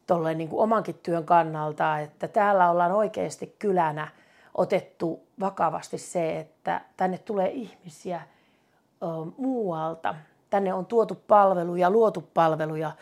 tolleen 0.06 0.38
niin 0.38 0.48
kuin 0.48 0.62
omankin 0.62 0.98
työn 1.02 1.24
kannalta, 1.24 1.98
että 1.98 2.28
täällä 2.28 2.70
ollaan 2.70 2.92
oikeasti 2.92 3.56
kylänä 3.58 4.08
otettu 4.54 5.22
vakavasti 5.40 5.98
se, 5.98 6.38
että 6.38 6.80
tänne 6.96 7.18
tulee 7.18 7.50
ihmisiä 7.50 8.20
ö, 9.02 9.06
muualta. 9.38 10.14
Tänne 10.50 10.74
on 10.74 10.86
tuotu 10.86 11.22
palveluja, 11.28 11.90
luotu 11.90 12.28
palveluja 12.34 12.92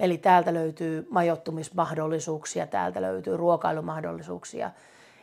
Eli 0.00 0.18
täältä 0.18 0.54
löytyy 0.54 1.06
majoittumismahdollisuuksia, 1.10 2.66
täältä 2.66 3.02
löytyy 3.02 3.36
ruokailumahdollisuuksia. 3.36 4.70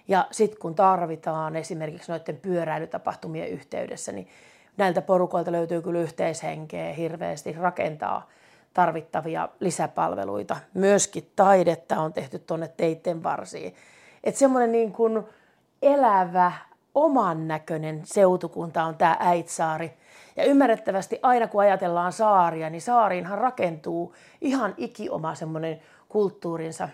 Ja 0.08 0.28
sitten 0.32 0.60
kun 0.60 0.76
tarvitaan 0.76 1.56
esimerkiksi 1.56 2.12
noiden 2.12 2.38
pyöräilytapahtumien 2.38 3.50
yhteydessä, 3.50 4.12
niin 4.12 4.28
näiltä 4.78 5.02
porukoilta 5.02 5.52
löytyy 5.52 5.82
kyllä 5.82 6.00
yhteishenkeä 6.00 6.94
hirveästi 6.94 7.54
rakentaa 7.54 8.30
tarvittavia 8.74 9.50
lisäpalveluita. 9.60 10.58
Myöskin 10.74 11.32
taidetta 11.36 12.02
on 12.02 12.14
tehty 12.14 12.40
tuonne 12.40 12.68
teitten 12.68 13.24
varsiin. 13.24 13.76
Että 14.24 14.40
semmoinen 14.40 14.72
niin 14.72 14.92
kuin 14.92 15.24
elävä, 15.82 16.52
oman 16.96 17.48
näköinen 17.48 18.02
seutukunta 18.04 18.84
on 18.84 18.96
tämä 18.96 19.18
Äitsaari– 19.20 19.94
ja 20.36 20.44
ymmärrettävästi 20.44 21.20
aina 21.22 21.48
kun 21.48 21.62
ajatellaan 21.62 22.14
saaria, 22.14 22.70
niin 22.70 22.82
saariinhan 22.82 23.38
rakentuu 23.38 24.16
ihan 24.42 24.74
ikioma 24.78 25.36
semmoinen 25.36 25.82
kulttuurinsa. 26.10 26.90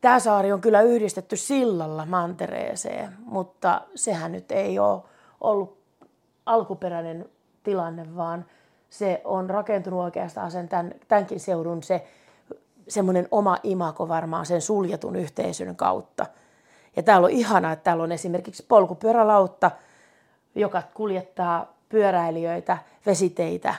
Tämä 0.00 0.20
saari 0.20 0.52
on 0.52 0.60
kyllä 0.60 0.80
yhdistetty 0.80 1.36
sillalla 1.36 2.06
mantereeseen, 2.06 3.16
mutta 3.24 3.80
sehän 3.94 4.32
nyt 4.32 4.52
ei 4.52 4.78
ole 4.78 5.02
ollut 5.40 5.78
alkuperäinen 6.46 7.28
tilanne, 7.62 8.16
vaan 8.16 8.44
se 8.90 9.20
on 9.24 9.50
rakentunut 9.50 10.00
oikeastaan 10.00 10.50
sen 10.50 10.68
tämän, 10.68 10.94
tämänkin 11.08 11.40
seudun 11.40 11.82
se 11.82 12.06
semmoinen 12.88 13.28
oma 13.30 13.58
imako 13.62 14.08
varmaan 14.08 14.46
sen 14.46 14.60
suljetun 14.60 15.16
yhteisön 15.16 15.76
kautta. 15.76 16.26
Ja 16.96 17.02
täällä 17.02 17.24
on 17.24 17.30
ihanaa, 17.30 17.72
että 17.72 17.84
täällä 17.84 18.02
on 18.02 18.12
esimerkiksi 18.12 18.64
polkupyörälautta, 18.68 19.70
joka 20.54 20.82
kuljettaa 20.94 21.74
pyöräilijöitä, 21.88 22.78
vesiteitä, 23.06 23.74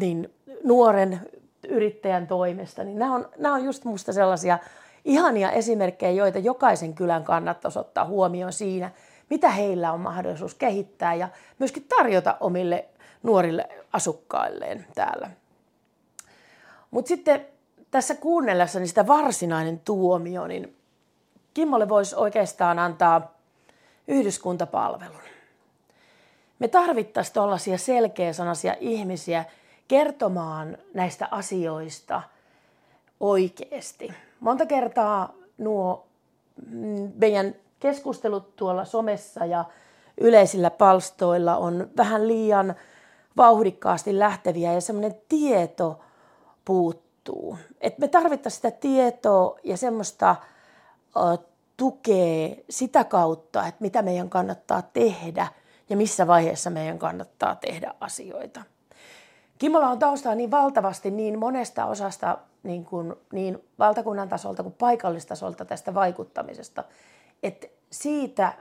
niin 0.00 0.34
nuoren 0.64 1.20
yrittäjän 1.68 2.26
toimesta, 2.26 2.84
niin 2.84 2.98
nämä 2.98 3.14
on, 3.14 3.28
nämä 3.38 3.54
on 3.54 3.64
just 3.64 3.84
musta 3.84 4.12
sellaisia 4.12 4.58
ihania 5.04 5.50
esimerkkejä, 5.50 6.12
joita 6.12 6.38
jokaisen 6.38 6.94
kylän 6.94 7.24
kannattaisi 7.24 7.78
ottaa 7.78 8.04
huomioon 8.04 8.52
siinä, 8.52 8.90
mitä 9.30 9.50
heillä 9.50 9.92
on 9.92 10.00
mahdollisuus 10.00 10.54
kehittää 10.54 11.14
ja 11.14 11.28
myöskin 11.58 11.84
tarjota 11.84 12.36
omille 12.40 12.88
nuorille 13.22 13.68
asukkailleen 13.92 14.86
täällä. 14.94 15.30
Mutta 16.90 17.08
sitten 17.08 17.46
tässä 17.90 18.14
kuunnellessa 18.14 18.86
sitä 18.86 19.06
varsinainen 19.06 19.80
tuomio, 19.80 20.46
niin 20.46 20.78
Kimmolle 21.54 21.88
voisi 21.88 22.16
oikeastaan 22.16 22.78
antaa 22.78 23.34
yhdyskuntapalvelun. 24.08 25.20
Me 26.58 26.68
tarvittaisiin 26.68 27.34
tuollaisia 27.34 27.78
selkeäsanaisia 27.78 28.74
ihmisiä 28.80 29.44
kertomaan 29.88 30.78
näistä 30.94 31.28
asioista 31.30 32.22
oikeasti. 33.20 34.12
Monta 34.40 34.66
kertaa 34.66 35.34
nuo 35.58 36.06
mm, 36.70 37.12
meidän 37.14 37.54
keskustelut 37.80 38.56
tuolla 38.56 38.84
somessa 38.84 39.44
ja 39.44 39.64
yleisillä 40.20 40.70
palstoilla 40.70 41.56
on 41.56 41.90
vähän 41.96 42.28
liian 42.28 42.74
vauhdikkaasti 43.36 44.18
lähteviä 44.18 44.72
ja 44.72 44.80
semmoinen 44.80 45.14
tieto 45.28 46.00
puuttuu. 46.64 47.58
Et 47.80 47.98
me 47.98 48.08
tarvittaisiin 48.08 48.56
sitä 48.56 48.70
tietoa 48.70 49.58
ja 49.64 49.76
semmoista 49.76 50.36
uh, 51.16 51.44
tukea 51.76 52.56
sitä 52.70 53.04
kautta, 53.04 53.66
että 53.66 53.82
mitä 53.82 54.02
meidän 54.02 54.30
kannattaa 54.30 54.82
tehdä– 54.82 55.46
ja 55.90 55.96
missä 55.96 56.26
vaiheessa 56.26 56.70
meidän 56.70 56.98
kannattaa 56.98 57.54
tehdä 57.54 57.94
asioita. 58.00 58.62
Kimmola 59.58 59.88
on 59.88 59.98
taustaa 59.98 60.34
niin 60.34 60.50
valtavasti 60.50 61.10
niin 61.10 61.38
monesta 61.38 61.86
osasta 61.86 62.38
niin, 62.68 62.84
kuin, 62.84 63.14
niin 63.32 63.58
valtakunnan 63.78 64.28
tasolta 64.28 64.62
kuin 64.62 64.74
paikallistasolta 64.78 65.64
tästä 65.64 65.94
vaikuttamisesta, 65.94 66.84
että 67.42 67.66
siitä 67.90 68.52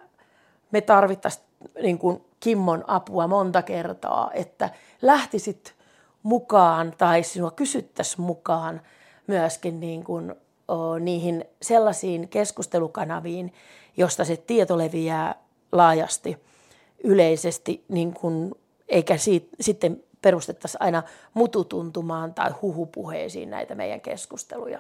me 0.72 0.82
tarvittaisiin 0.82 1.46
niin 1.82 1.98
kuin 1.98 2.26
Kimmon 2.40 2.84
apua 2.88 3.28
monta 3.28 3.62
kertaa, 3.62 4.32
että 4.34 4.70
lähtisit 5.02 5.76
mukaan 6.24 6.94
tai 6.98 7.24
sinua 7.24 7.52
kysyttäisiin 7.52 8.22
mukaan 8.22 8.82
myöskin 9.28 9.80
niin 9.80 10.04
kuin, 10.04 10.36
o, 10.68 11.00
niihin 11.00 11.46
sellaisiin 11.62 12.28
keskustelukanaviin, 12.28 13.54
josta 13.98 14.26
se 14.26 14.38
tieto 14.38 14.78
leviää 14.78 15.36
laajasti– 15.72 16.38
yleisesti, 17.04 17.84
niin 17.88 18.14
kuin, 18.14 18.56
eikä 18.90 19.18
siitä, 19.18 19.48
sitten 19.60 20.04
perustettaisi 20.28 20.78
aina 20.80 21.04
mututuntumaan 21.34 22.34
tai 22.34 22.52
huhupuheisiin 22.62 23.50
näitä 23.50 23.76
meidän 23.76 24.02
keskusteluja. 24.02 24.80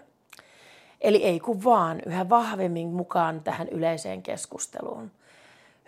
Eli 1.01 1.23
ei 1.23 1.39
kun 1.39 1.63
vaan 1.63 2.01
yhä 2.05 2.29
vahvemmin 2.29 2.87
mukaan 2.87 3.43
tähän 3.43 3.69
yleiseen 3.69 4.23
keskusteluun. 4.23 5.11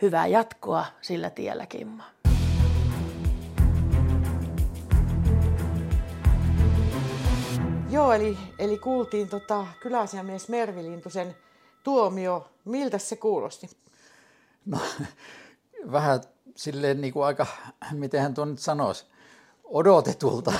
Hyvää 0.01 0.27
jatkoa 0.27 0.85
sillä 1.01 1.29
tiellä, 1.29 1.65
Kimmo. 1.65 2.03
Joo, 7.89 8.13
eli, 8.13 8.37
eli 8.59 8.77
kuultiin 8.77 9.29
tota, 9.29 9.67
kyläasiamies 9.81 10.49
Mervi 10.49 10.83
Lintusen 10.83 11.35
tuomio. 11.83 12.49
Miltä 12.65 12.97
se 12.97 13.15
kuulosti? 13.15 13.69
No, 14.65 14.77
vähän 15.91 16.21
silleen 16.55 17.01
niin 17.01 17.13
kuin 17.13 17.25
aika, 17.25 17.45
miten 17.91 18.21
hän 18.21 18.33
tuon 18.33 18.49
nyt 18.49 18.59
sanoisi, 18.59 19.05
odotetulta. 19.69 20.53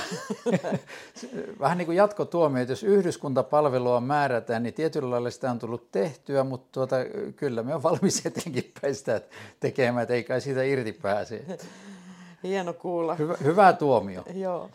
Vähän 1.60 1.78
niin 1.78 1.86
kuin 1.86 1.96
jatkotuomio, 1.96 2.62
että 2.62 2.72
jos 2.72 2.82
yhdyskuntapalvelua 2.82 4.00
määrätään, 4.00 4.62
niin 4.62 4.74
tietyllä 4.74 5.10
lailla 5.10 5.30
sitä 5.30 5.50
on 5.50 5.58
tullut 5.58 5.90
tehtyä, 5.90 6.44
mutta 6.44 6.68
tuota, 6.72 6.96
kyllä 7.36 7.62
me 7.62 7.74
on 7.74 7.82
valmis 7.82 8.26
eteenkin 8.26 8.72
sitä 8.92 9.20
tekemään, 9.60 10.02
että 10.02 10.14
ei 10.14 10.24
kai 10.24 10.40
siitä 10.40 10.62
irti 10.62 10.92
pääse. 10.92 11.44
Hieno 12.42 12.72
kuulla. 12.72 13.14
Hyvä, 13.14 13.36
hyvä 13.44 13.72
tuomio. 13.72 14.22
Joo. 14.34 14.70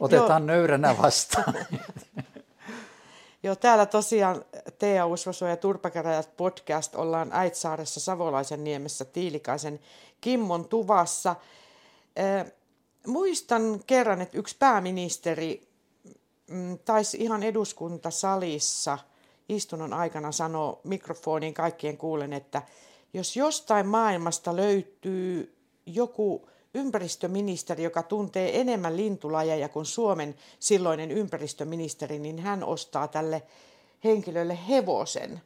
Otetaan 0.00 0.42
Joo. 0.42 0.46
nöyränä 0.46 0.94
vastaan. 1.02 1.54
Joo, 3.42 3.56
täällä 3.56 3.86
tosiaan 3.86 4.44
Tea 4.78 5.06
Usvaso 5.06 5.46
ja 5.46 5.56
Turpakäräjät 5.56 6.36
podcast 6.36 6.94
ollaan 6.94 7.30
Äitsaaressa 7.32 8.00
Savolaisen 8.00 8.64
niemessä 8.64 9.04
Tiilikaisen 9.04 9.80
Kimmon 10.20 10.64
tuvassa. 10.64 11.36
Muistan 13.06 13.80
kerran, 13.86 14.20
että 14.20 14.38
yksi 14.38 14.56
pääministeri 14.58 15.68
mm, 16.50 16.78
taisi 16.78 17.16
ihan 17.20 17.42
eduskuntasalissa 17.42 18.98
istunnon 19.48 19.92
aikana 19.92 20.32
sanoa 20.32 20.80
mikrofoniin 20.84 21.54
kaikkien 21.54 21.96
kuulen, 21.96 22.32
että 22.32 22.62
jos 23.12 23.36
jostain 23.36 23.86
maailmasta 23.86 24.56
löytyy 24.56 25.56
joku 25.86 26.48
ympäristöministeri, 26.74 27.82
joka 27.82 28.02
tuntee 28.02 28.60
enemmän 28.60 28.96
lintulajeja 28.96 29.68
kuin 29.68 29.86
Suomen 29.86 30.34
silloinen 30.58 31.10
ympäristöministeri, 31.10 32.18
niin 32.18 32.38
hän 32.38 32.64
ostaa 32.64 33.08
tälle 33.08 33.42
henkilölle 34.04 34.58
hevosen. 34.68 35.40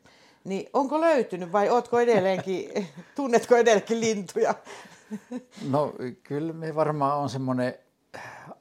Niin 0.44 0.70
onko 0.72 1.00
löytynyt 1.00 1.52
vai 1.52 1.70
ootko 1.70 2.00
edelleenkin, 2.00 2.88
tunnetko 3.16 3.56
edelleenkin 3.56 4.00
lintuja? 4.00 4.54
No 5.70 5.94
kyllä 6.22 6.52
me 6.52 6.74
varmaan 6.74 7.18
on 7.18 7.30
semmoinen 7.30 7.74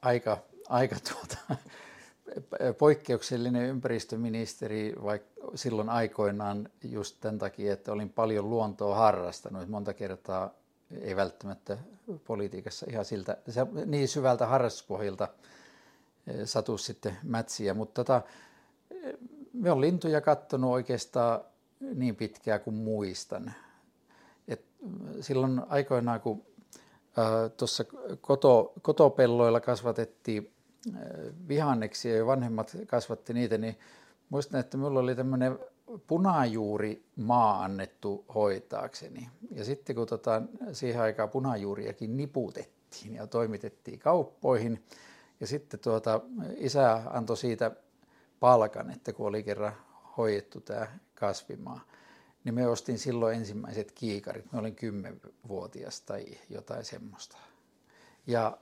aika, 0.02 0.38
aika 0.68 0.96
tuota, 1.12 1.56
poikkeuksellinen 2.78 3.68
ympäristöministeri, 3.68 4.94
vaikka 5.02 5.28
silloin 5.54 5.88
aikoinaan 5.88 6.68
just 6.84 7.16
tämän 7.20 7.38
takia, 7.38 7.72
että 7.72 7.92
olin 7.92 8.10
paljon 8.10 8.50
luontoa 8.50 8.94
harrastanut. 8.94 9.68
Monta 9.68 9.94
kertaa 9.94 10.54
ei 11.00 11.16
välttämättä 11.16 11.78
politiikassa 12.26 12.86
ihan 12.90 13.04
siltä, 13.04 13.36
niin 13.86 14.08
syvältä 14.08 14.46
harrastuspohjalta 14.46 15.28
eh, 16.26 16.36
satu 16.44 16.78
sitten 16.78 17.16
mätsiä, 17.22 17.74
mutta 17.74 18.04
tota, 18.04 18.22
me 19.52 19.70
on 19.70 19.80
lintuja 19.80 20.20
kattonut 20.20 20.70
oikeastaan 20.70 21.40
niin 21.94 22.16
pitkään 22.16 22.60
kuin 22.60 22.74
muistan. 22.74 23.54
Silloin 25.20 25.62
aikoinaan, 25.68 26.20
kun 26.20 26.42
tuossa 27.56 27.84
koto, 28.20 28.72
kotopelloilla 28.82 29.60
kasvatettiin 29.60 30.52
vihanneksia 31.48 32.16
ja 32.16 32.26
vanhemmat 32.26 32.76
kasvatti 32.86 33.34
niitä, 33.34 33.58
niin 33.58 33.78
muistan, 34.30 34.60
että 34.60 34.76
minulla 34.76 35.00
oli 35.00 35.14
tämmöinen 35.14 35.58
punajuuri 36.06 37.04
maa 37.16 37.64
annettu 37.64 38.24
hoitaakseni. 38.34 39.28
Ja 39.50 39.64
sitten 39.64 39.96
kun 39.96 40.06
tota, 40.06 40.42
siihen 40.72 41.02
aikaan 41.02 41.30
punajuuriakin 41.30 42.16
niputettiin 42.16 43.14
ja 43.14 43.26
toimitettiin 43.26 43.98
kauppoihin, 43.98 44.84
ja 45.40 45.46
sitten 45.46 45.80
tuota, 45.80 46.20
isä 46.56 47.02
antoi 47.10 47.36
siitä 47.36 47.70
palkan, 48.40 48.90
että 48.90 49.12
kun 49.12 49.26
oli 49.26 49.42
kerran 49.42 49.72
hoidettu 50.16 50.60
tämä 50.60 50.86
kasvimaa, 51.14 51.80
niin 52.44 52.54
me 52.54 52.66
ostin 52.66 52.98
silloin 52.98 53.36
ensimmäiset 53.36 53.92
kiikarit. 53.92 54.52
Me 54.52 54.58
olin 54.58 54.74
kymmenvuotias 54.74 56.00
tai 56.00 56.24
jotain 56.50 56.84
semmoista. 56.84 57.36
Ja 58.26 58.58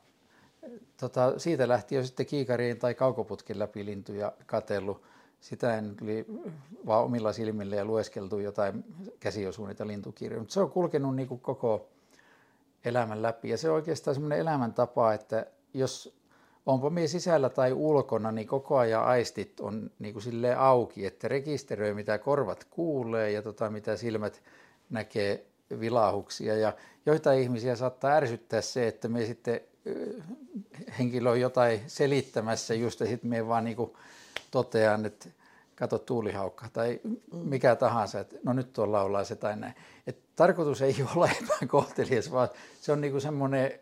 tota, 0.97 1.39
siitä 1.39 1.69
lähti 1.69 1.95
jo 1.95 2.05
sitten 2.05 2.27
kiikarien 2.27 2.79
tai 2.79 2.95
kaukoputkin 2.95 3.59
läpi 3.59 3.85
lintuja 3.85 4.33
katellut 4.47 5.03
sitä 5.41 5.79
en 5.79 5.97
oli 6.03 6.27
vaan 6.87 7.05
omilla 7.05 7.33
silmillä 7.33 7.77
ja 7.77 7.85
lueskeltu 7.85 8.39
jotain 8.39 8.85
käsiosuunnita 9.21 9.87
lintukirjoja, 9.87 10.41
mutta 10.41 10.55
se 10.55 10.61
on 10.61 10.71
kulkenut 10.71 11.17
niin 11.17 11.29
kuin 11.29 11.41
koko 11.41 11.89
elämän 12.85 13.23
läpi. 13.23 13.49
Ja 13.49 13.59
se 13.59 13.71
on 13.71 13.75
oikeastaan 13.75 14.15
semmoinen 14.15 14.39
elämäntapa, 14.39 15.13
että 15.13 15.47
jos 15.75 16.20
onpa 16.71 16.91
mie 16.91 17.09
sisällä 17.09 17.49
tai 17.49 17.73
ulkona, 17.73 18.33
niin 18.33 18.49
koko 18.49 18.79
ajan 18.79 19.05
aistit 19.05 19.61
on 19.61 19.91
niin 19.99 20.13
kuin 20.13 20.23
silleen 20.23 20.59
auki, 20.59 21.07
että 21.07 21.29
rekisteröi 21.29 21.95
mitä 21.95 22.19
korvat 22.19 22.67
kuulee 22.71 23.31
ja 23.31 23.43
tota, 23.43 23.71
mitä 23.71 23.97
silmät 23.97 24.43
näkee 24.91 25.47
vilahuksia. 25.81 26.57
Ja 26.57 26.73
joitain 27.07 27.41
ihmisiä 27.41 27.77
saattaa 27.77 28.11
ärsyttää 28.11 28.61
se, 28.61 28.89
että 28.89 29.09
me 29.09 29.27
sitten 29.27 29.61
henkilö 30.99 31.31
on 31.31 31.41
jotain 31.41 31.81
selittämässä 31.87 32.75
just 32.75 33.01
ja 33.01 33.07
sitten 33.07 33.31
me 33.31 33.49
vaan 33.49 33.65
niin 33.65 33.77
kuin 33.77 33.93
totean, 34.51 35.07
että 35.07 35.29
kato 35.75 35.99
tuulihaukka 35.99 36.67
tai 36.73 37.01
mikä 37.33 37.77
tahansa, 37.77 38.21
että 38.21 38.37
no 38.45 38.53
nyt 38.53 38.73
tuolla 38.73 38.99
laulaa 38.99 39.25
se 39.25 39.37
tai 39.37 39.57
näin. 39.57 39.75
Et 40.07 40.19
tarkoitus 40.37 40.83
ei 40.83 40.97
ole 41.17 41.31
epäkohtelias, 41.43 42.33
vaan 42.33 42.49
se 42.81 42.93
on 42.93 43.01
niinku 43.01 43.21
semmoinen 43.21 43.81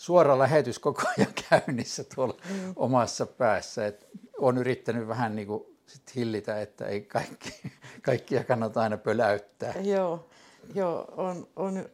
suora 0.00 0.38
lähetys 0.38 0.78
koko 0.78 1.02
ajan 1.18 1.32
käynnissä 1.48 2.04
tuolla 2.14 2.34
mm. 2.50 2.72
omassa 2.76 3.26
päässä. 3.26 3.86
Et 3.86 4.08
olen 4.38 4.58
yrittänyt 4.58 5.08
vähän 5.08 5.36
niinku 5.36 5.76
sit 5.86 6.14
hillitä, 6.14 6.60
että 6.60 6.86
ei 6.86 7.00
kaikki, 7.00 7.52
kaikkia 8.02 8.44
kannata 8.44 8.80
aina 8.80 8.96
pöläyttää. 8.96 9.74
Joo, 9.80 10.28
joo 10.74 11.04
on, 11.16 11.48
on 11.56 11.88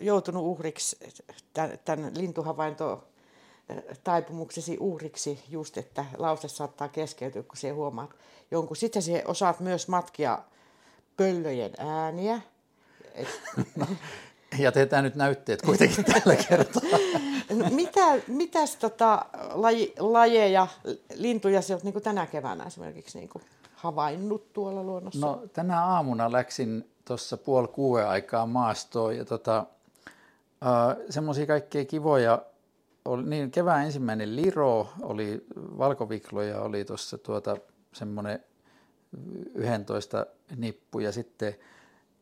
joutunut 0.00 0.42
uhriksi 0.42 0.96
tämän, 1.52 1.78
tämän 1.84 2.12
lintuhavainto 2.18 3.08
taipumuksesi 4.04 4.76
uhriksi 4.80 5.44
just, 5.48 5.78
että 5.78 6.04
lause 6.16 6.48
saattaa 6.48 6.88
keskeytyä, 6.88 7.42
kun 7.42 7.56
se 7.56 7.70
huomaat 7.70 8.10
jonkun. 8.50 8.76
Sitten 8.76 9.02
se 9.02 9.22
osaat 9.26 9.60
myös 9.60 9.88
matkia 9.88 10.38
pöllöjen 11.16 11.72
ääniä. 11.78 12.40
Et... 13.14 13.28
No, 13.76 13.86
jätetään 14.58 15.04
nyt 15.04 15.14
näytteet 15.14 15.62
kuitenkin 15.62 16.04
tällä 16.14 16.36
kertaa. 16.48 16.82
Mitä, 17.70 18.00
mitäs 18.28 18.76
tota, 18.76 19.24
laji, 19.52 19.94
lajeja, 19.98 20.66
lintuja 21.14 21.62
se 21.62 21.74
olet 21.74 21.84
niin 21.84 22.02
tänä 22.02 22.26
keväänä 22.26 22.64
esimerkiksi 22.64 23.18
niin 23.18 23.30
havainnut 23.74 24.52
tuolla 24.52 24.82
luonnossa? 24.82 25.26
No 25.26 25.42
tänä 25.52 25.84
aamuna 25.84 26.32
läksin 26.32 26.90
tuossa 27.04 27.36
puoli 27.36 27.68
kuuden 27.68 28.08
aikaa 28.08 28.46
maastoon 28.46 29.16
ja 29.16 29.24
tota, 29.24 29.66
semmoisia 31.10 31.46
kaikkeja 31.46 31.84
kivoja 31.84 32.42
oli, 33.04 33.22
niin 33.22 33.50
kevään 33.50 33.84
ensimmäinen 33.84 34.36
liro 34.36 34.88
oli, 35.02 35.46
valkovikloja 35.56 36.60
oli 36.60 36.84
tuossa 36.84 37.18
tuota 37.18 37.56
semmoinen 37.92 38.44
11 39.54 40.26
nippu 40.56 40.98
ja 40.98 41.12
sitten 41.12 41.54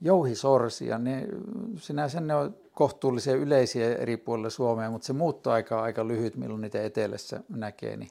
jouhisorsia, 0.03 0.99
niin 0.99 1.29
sinänsä 1.77 2.21
ne 2.21 2.35
on 2.35 2.57
kohtuullisen 2.75 3.39
yleisiä 3.39 3.95
eri 3.95 4.17
puolilla 4.17 4.51
Suomea, 4.51 4.91
mutta 4.91 5.07
se 5.07 5.13
muuttoaika 5.13 5.79
on 5.79 5.85
aika 5.85 6.09
lyhyt, 6.09 6.37
milloin 6.37 6.61
niitä 6.61 6.83
etelässä 6.83 7.41
näkee, 7.49 7.97
niin 7.97 8.11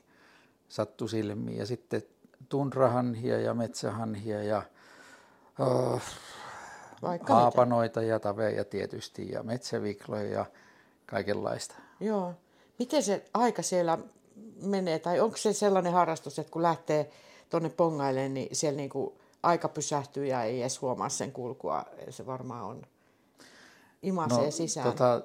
sattu 0.70 1.08
silmiin. 1.08 1.58
Ja 1.58 1.66
sitten 1.66 2.02
tundrahanhia 2.50 3.40
ja 3.40 3.54
metsähanhia 3.54 4.44
ja 4.44 4.64
oh, 5.60 6.02
haapanoita 7.22 8.02
ja 8.02 8.20
taveja 8.20 8.66
tietysti 8.66 9.32
ja 9.32 9.44
metsävikloja 9.44 10.30
ja 10.30 10.46
kaikenlaista. 11.06 11.76
Joo. 12.00 12.34
Miten 12.80 13.04
se 13.04 13.26
aika 13.34 13.62
siellä 13.62 13.98
menee, 14.62 15.00
tai 15.00 15.20
onko 15.20 15.38
se 15.38 15.54
sellainen 15.54 15.94
harrastus, 15.94 16.40
että 16.40 16.52
kun 16.52 16.62
lähtee 16.62 17.12
tuonne 17.50 17.70
pongailemaan, 17.70 18.34
niin 18.34 18.56
siellä 18.56 18.78
niin 18.78 18.90
kuin 18.90 19.14
aika 19.44 19.70
pysähtyy 19.70 20.26
ja 20.26 20.44
ei 20.44 20.62
edes 20.62 20.82
huomaa 20.82 21.10
sen 21.10 21.32
kulkua. 21.32 21.86
Se 22.10 22.26
varmaan 22.26 22.64
on 22.64 22.82
imasee 24.02 24.46
no, 24.46 24.52
sisään. 24.52 24.88
Tota, 24.88 25.22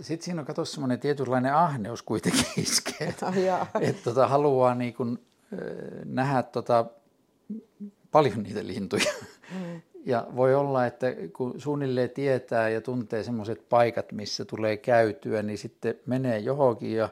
Sitten 0.00 0.24
siinä 0.24 0.40
on 0.40 0.46
kato 0.46 0.64
semmoinen 0.64 1.00
tietynlainen 1.00 1.54
ahneus 1.54 2.02
kuitenkin 2.02 2.46
iskee. 2.62 3.08
että 3.80 4.02
tota, 4.04 4.28
haluaa 4.28 4.74
niin 4.74 4.94
kuin, 4.94 5.18
nähdä 6.04 6.42
tota, 6.42 6.86
paljon 8.10 8.42
niitä 8.42 8.66
lintuja. 8.66 9.12
Mm. 9.54 9.80
Ja 10.04 10.26
voi 10.36 10.54
olla, 10.54 10.86
että 10.86 11.06
kun 11.36 11.60
suunnilleen 11.60 12.10
tietää 12.10 12.68
ja 12.68 12.80
tuntee 12.80 13.22
semmoiset 13.22 13.68
paikat, 13.68 14.12
missä 14.12 14.44
tulee 14.44 14.76
käytyä, 14.76 15.42
niin 15.42 15.58
sitten 15.58 15.94
menee 16.06 16.38
johonkin 16.38 16.92
ja 16.92 17.08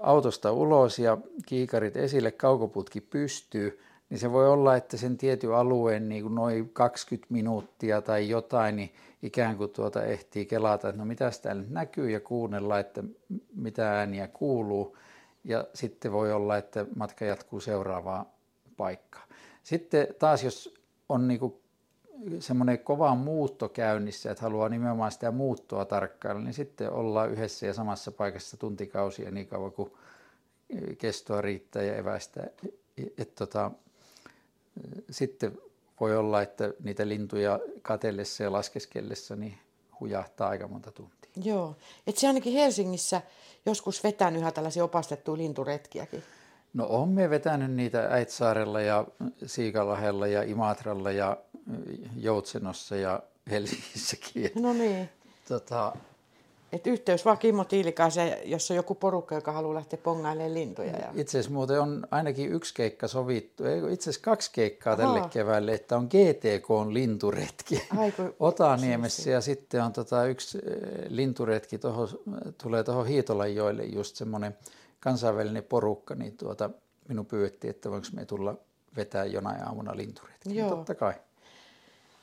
autosta 0.00 0.52
ulos 0.52 0.98
ja 0.98 1.18
kiikarit 1.46 1.96
esille, 1.96 2.30
kaukoputki 2.30 3.00
pystyy, 3.00 3.80
niin 4.10 4.18
se 4.18 4.32
voi 4.32 4.48
olla, 4.48 4.76
että 4.76 4.96
sen 4.96 5.16
tietyn 5.16 5.54
alueen 5.54 6.08
niin 6.08 6.22
kuin 6.22 6.34
noin 6.34 6.70
20 6.70 7.26
minuuttia 7.34 8.02
tai 8.02 8.28
jotain, 8.28 8.76
niin 8.76 8.92
ikään 9.22 9.56
kuin 9.56 9.70
tuota 9.70 10.04
ehtii 10.04 10.46
kelata, 10.46 10.88
että 10.88 10.98
no 10.98 11.04
mitä 11.04 11.30
täällä 11.42 11.62
nyt 11.62 11.70
näkyy 11.70 12.10
ja 12.10 12.20
kuunnella, 12.20 12.78
että 12.78 13.04
mitä 13.54 13.92
ääniä 13.92 14.28
kuuluu. 14.28 14.96
Ja 15.44 15.64
sitten 15.74 16.12
voi 16.12 16.32
olla, 16.32 16.56
että 16.56 16.86
matka 16.96 17.24
jatkuu 17.24 17.60
seuraavaan 17.60 18.26
paikkaan. 18.76 19.28
Sitten 19.62 20.06
taas 20.18 20.44
jos 20.44 20.74
on 21.08 21.28
niin 21.28 21.40
kuin 21.40 21.54
semmoinen 22.38 22.78
kova 22.78 23.14
muutto 23.14 23.68
käynnissä, 23.68 24.30
että 24.30 24.42
haluaa 24.42 24.68
nimenomaan 24.68 25.12
sitä 25.12 25.30
muuttoa 25.30 25.84
tarkkailla, 25.84 26.42
niin 26.42 26.54
sitten 26.54 26.90
ollaan 26.90 27.30
yhdessä 27.30 27.66
ja 27.66 27.74
samassa 27.74 28.12
paikassa 28.12 28.56
tuntikausia 28.56 29.30
niin 29.30 29.46
kauan 29.46 29.72
kuin 29.72 29.92
kestoa 30.98 31.40
riittää 31.40 31.82
ja 31.82 31.96
evästä. 31.96 32.46
Et 33.18 33.34
tota, 33.34 33.70
sitten 35.10 35.58
voi 36.00 36.16
olla, 36.16 36.42
että 36.42 36.72
niitä 36.84 37.08
lintuja 37.08 37.60
katellessa 37.82 38.42
ja 38.42 38.52
laskeskellessa 38.52 39.36
niin 39.36 39.58
hujahtaa 40.00 40.48
aika 40.48 40.68
monta 40.68 40.92
tuntia. 40.92 41.30
Joo, 41.44 41.76
että 42.06 42.20
se 42.20 42.26
ainakin 42.26 42.52
Helsingissä 42.52 43.22
joskus 43.66 44.04
vetänyt 44.04 44.40
ihan 44.40 44.52
tällaisia 44.52 44.84
opastettuja 44.84 45.38
linturetkiäkin. 45.38 46.22
No 46.74 46.86
on 46.86 47.08
me 47.08 47.30
vetänyt 47.30 47.70
niitä 47.70 48.08
Äitsaarella 48.10 48.80
ja 48.80 49.04
Siikalahella 49.46 50.26
ja 50.26 50.42
Imatralla 50.42 51.12
ja 51.12 51.36
Joutsenossa 52.16 52.96
ja 52.96 53.22
Helsingissäkin. 53.50 54.50
No 54.54 54.72
niin. 54.72 55.08
Tota, 55.48 55.96
et 56.72 56.86
yhteys 56.86 57.24
vaan 57.24 57.38
Kimmo 57.38 57.64
Tiilikaiseen, 57.64 58.50
jos 58.50 58.70
on 58.70 58.76
joku 58.76 58.94
porukka, 58.94 59.34
joka 59.34 59.52
haluaa 59.52 59.74
lähteä 59.74 59.98
pongailemaan 60.02 60.54
lintuja. 60.54 60.90
Ja... 60.90 61.08
Itse 61.14 61.38
asiassa 61.38 61.54
muuten 61.54 61.80
on 61.80 62.06
ainakin 62.10 62.52
yksi 62.52 62.74
keikka 62.74 63.08
sovittu, 63.08 63.64
ei 63.64 63.78
itse 63.90 64.10
asiassa 64.10 64.24
kaksi 64.24 64.50
keikkaa 64.52 64.92
Aha. 64.92 65.02
tälle 65.02 65.28
keväälle, 65.28 65.72
että 65.72 65.96
on 65.96 66.04
GTK 66.04 66.70
on 66.70 66.94
linturetki 66.94 67.82
Aiku, 67.98 68.22
Otaniemessä 68.40 69.30
ja 69.30 69.40
sitten 69.40 69.84
on 69.84 69.92
tota 69.92 70.26
yksi 70.26 70.58
linturetki, 71.08 71.78
toho, 71.78 72.08
tulee 72.62 72.84
tuohon 72.84 73.06
Hiitolanjoelle 73.06 73.84
just 73.84 74.16
semmoinen 74.16 74.56
kansainvälinen 75.00 75.64
porukka, 75.64 76.14
niin 76.14 76.36
tuota, 76.36 76.70
minun 77.08 77.26
pyydettiin, 77.26 77.70
että 77.70 77.90
voinko 77.90 78.08
me 78.12 78.24
tulla 78.24 78.54
vetää 78.96 79.24
jonain 79.24 79.62
aamuna 79.62 79.96
linturetki. 79.96 80.56
Joo. 80.56 80.68
Totta 80.68 80.94
kai. 80.94 81.14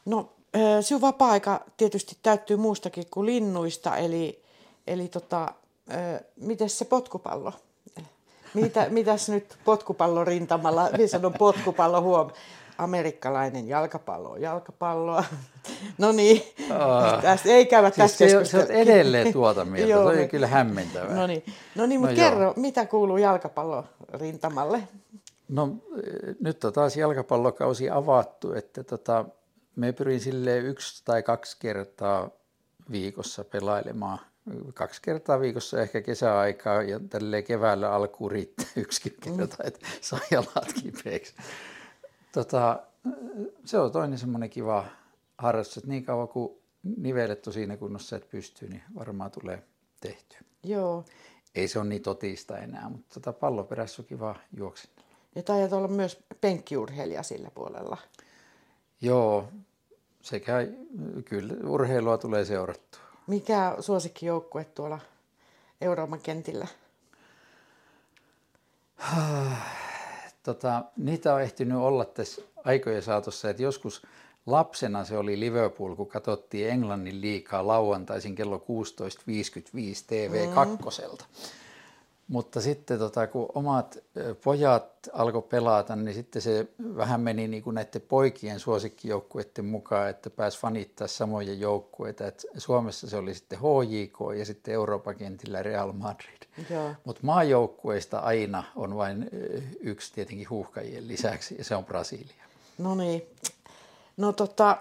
No 0.06 0.34
sinun 0.82 1.02
vapaa-aika 1.02 1.62
tietysti 1.78 2.18
täyttyy 2.24 2.58
muustakin 2.58 3.06
kuin 3.12 3.26
linnuista, 3.26 3.98
eli, 3.98 4.44
eli 4.88 5.08
tota, 5.08 5.54
miten 6.36 6.70
se 6.70 6.86
potkupallo? 6.86 7.54
Mitä, 8.54 8.88
mitäs 8.90 9.30
nyt 9.30 9.58
potkupallon 9.66 10.28
rintamalla, 10.28 10.90
minä 10.98 11.08
sanon 11.08 11.34
potkupallo 11.34 12.02
huom, 12.02 12.30
amerikkalainen 12.78 13.68
jalkapallo 13.68 14.36
jalkapalloa. 14.36 15.24
No 15.98 16.12
niin, 16.12 16.42
tästä 17.22 17.50
ei 17.50 17.66
käydä 17.66 17.92
siis 18.08 18.52
se 18.52 18.58
on 18.58 18.72
edelleen 18.72 19.34
tuota 19.34 19.66
mieltä, 19.66 19.92
Joo, 19.92 20.14
se 20.14 20.22
on 20.22 20.30
kyllä 20.30 20.48
hämmentävää. 20.48 21.16
No 21.16 21.28
niin, 21.28 21.44
no 21.76 21.86
niin 21.86 22.00
mutta 22.02 22.16
no 22.16 22.18
kerro, 22.18 22.44
joo. 22.44 22.54
mitä 22.56 22.86
kuuluu 22.86 23.18
jalkapallon 23.18 23.84
rintamalle? 24.14 24.84
No 25.50 25.70
nyt 26.42 26.64
on 26.64 26.74
taas 26.74 26.98
jalkapallokausi 26.98 27.90
avattu, 27.90 28.54
että 28.54 28.84
tota, 28.84 29.26
me 29.76 29.92
pyrin 29.92 30.20
sille 30.20 30.58
yksi 30.58 31.02
tai 31.06 31.24
kaksi 31.24 31.58
kertaa 31.60 32.30
viikossa 32.92 33.44
pelailemaan. 33.44 34.20
Kaksi 34.74 35.02
kertaa 35.02 35.40
viikossa 35.40 35.82
ehkä 35.82 36.02
kesäaikaa 36.02 36.82
ja 36.82 37.00
tälle 37.10 37.42
keväällä 37.42 37.92
alkuun 37.92 38.32
riittää 38.32 38.66
yksikin 38.76 39.16
kerta, 39.22 39.64
mm. 39.64 39.68
että 39.68 39.80
saa 40.02 40.20
jalat 40.32 40.74
kipeäksi. 40.84 41.34
Tota, 42.32 42.84
se 43.66 43.80
on 43.80 43.92
toinen 43.92 44.20
semmoinen 44.20 44.50
kiva 44.50 44.86
harrastus, 45.38 45.78
että 45.78 45.90
niin 45.90 46.06
kauan 46.06 46.28
kuin 46.28 46.54
nivelet 46.98 47.48
on 47.48 47.54
siinä 47.54 47.78
kunnossa, 47.78 48.16
että 48.16 48.30
pystyy, 48.32 48.70
niin 48.70 48.84
varmaan 48.96 49.32
tulee 49.32 49.64
tehtyä. 50.02 50.40
Joo. 50.64 51.06
Ei 51.56 51.68
se 51.68 51.80
ole 51.80 51.88
niin 51.88 52.02
totista 52.02 52.58
enää, 52.58 52.90
mutta 52.90 53.14
tota 53.14 53.34
palloperässä 53.34 54.02
on 54.02 54.06
kiva 54.06 54.36
juoksennella. 54.58 55.06
Ja 55.36 55.44
taidat 55.44 55.74
olla 55.74 55.88
myös 55.88 56.24
penkkiurheilija 56.42 57.24
sillä 57.24 57.52
puolella. 57.52 57.98
Joo, 59.06 59.48
sekä 60.22 60.54
kyllä 61.26 61.54
urheilua 61.68 62.18
tulee 62.18 62.46
seurattua. 62.46 63.02
Mikä 63.28 63.76
suosikkijoukkue 63.80 64.64
tuolla 64.64 65.00
Euroopan 65.82 66.20
kentillä? 66.20 66.68
tota, 70.44 70.84
niitä 70.98 71.34
on 71.34 71.42
ehtinyt 71.42 71.78
olla 71.78 72.06
tässä 72.06 72.42
aikojen 72.64 73.02
saatossa, 73.02 73.50
että 73.50 73.64
joskus 73.64 74.02
lapsena 74.46 75.04
se 75.04 75.18
oli 75.18 75.40
Liverpool, 75.40 75.96
kun 75.96 76.08
katsottiin 76.08 76.70
Englannin 76.70 77.22
liikaa 77.22 77.68
lauantaisin 77.68 78.36
kello 78.36 78.58
16.55 78.58 78.64
TV2. 80.12 80.68
Mm. 80.68 80.78
Mutta 82.28 82.62
sitten 82.62 83.00
tota, 83.00 83.28
kun 83.28 83.50
omat 83.56 83.98
pojat 84.44 85.10
alkoi 85.14 85.42
pelata, 85.42 85.96
niin 85.96 86.16
sitten 86.16 86.42
se 86.42 86.68
vähän 86.96 87.22
meni 87.22 87.48
niin 87.48 87.64
kuin 87.64 87.74
näiden 87.74 88.02
poikien 88.02 88.60
suosikkijoukkueiden 88.60 89.66
mukaan, 89.66 90.10
että 90.10 90.30
pääsi 90.30 90.60
fanittaa 90.60 91.08
samoja 91.08 91.54
joukkueita. 91.54 92.28
Et 92.28 92.46
Suomessa 92.58 93.10
se 93.10 93.18
oli 93.18 93.36
sitten 93.36 93.60
HJK 93.60 94.38
ja 94.38 94.46
sitten 94.46 94.74
Euroopan 94.74 95.16
kentillä 95.16 95.64
Real 95.64 95.92
Madrid. 95.92 96.42
Mutta 97.04 97.22
maajoukkueista 97.24 98.20
aina 98.20 98.64
on 98.76 98.96
vain 98.96 99.30
yksi 99.80 100.14
tietenkin 100.14 100.50
huuhkajien 100.50 101.08
lisäksi 101.08 101.56
ja 101.58 101.64
se 101.64 101.76
on 101.76 101.86
Brasilia. 101.86 102.46
No 102.78 102.96
niin. 102.96 103.24
No 104.18 104.34
tota, 104.34 104.78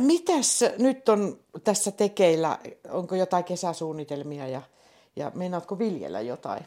mitäs 0.00 0.64
nyt 0.78 1.08
on 1.08 1.38
tässä 1.64 1.90
tekeillä? 1.90 2.58
Onko 2.88 3.14
jotain 3.14 3.44
kesäsuunnitelmia 3.44 4.48
ja 4.48 4.62
ja 5.20 5.32
meinaatko 5.34 5.78
viljellä 5.78 6.20
jotain? 6.20 6.64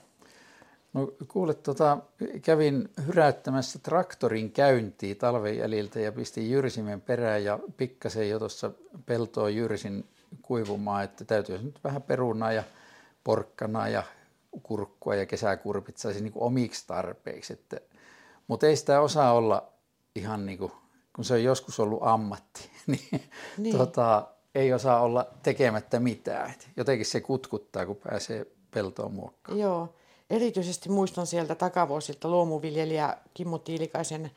No 0.93 1.11
kuule, 1.27 1.53
tota, 1.53 1.97
kävin 2.41 2.89
hyräyttämässä 3.07 3.79
traktorin 3.79 4.51
käyntiin 4.51 5.17
talven 5.17 5.57
jäljiltä 5.57 5.99
ja 5.99 6.11
pistin 6.11 6.51
jyrsimen 6.51 7.01
perään 7.01 7.43
ja 7.43 7.59
pikkasen 7.77 8.29
jo 8.29 8.39
tuossa 8.39 8.71
peltoa 9.05 9.49
jyrsin 9.49 10.05
kuivumaan, 10.41 11.03
että 11.03 11.25
täytyy 11.25 11.57
nyt 11.57 11.79
vähän 11.83 12.01
perunaa 12.01 12.51
ja 12.51 12.63
porkkanaa 13.23 13.87
ja 13.87 14.03
kurkkua 14.63 15.15
ja 15.15 15.25
kesäkurpit 15.25 15.97
saisi 15.97 16.23
niin 16.23 16.33
omiksi 16.35 16.87
tarpeiksi. 16.87 17.53
Että, 17.53 17.79
mutta 18.47 18.67
ei 18.67 18.75
sitä 18.75 19.01
osaa 19.01 19.33
olla 19.33 19.73
ihan 20.15 20.45
niin 20.45 20.57
kuin, 20.57 20.71
kun 21.15 21.25
se 21.25 21.33
on 21.33 21.43
joskus 21.43 21.79
ollut 21.79 21.99
ammatti, 22.03 22.69
niin, 22.87 23.21
niin. 23.57 23.77
Tota, 23.77 24.27
ei 24.55 24.73
osaa 24.73 25.01
olla 25.01 25.27
tekemättä 25.43 25.99
mitään. 25.99 26.49
Et 26.51 26.69
jotenkin 26.77 27.05
se 27.05 27.21
kutkuttaa, 27.21 27.85
kun 27.85 27.99
pääsee 28.09 28.45
peltoon 28.71 29.13
muokkaamaan. 29.13 29.61
Joo, 29.61 29.93
erityisesti 30.29 30.89
muistan 30.89 31.27
sieltä 31.27 31.55
takavuosilta 31.55 32.29
luomuviljelijä 32.29 33.17
Kimmo 33.33 33.57
Tiilikaisen 33.57 34.31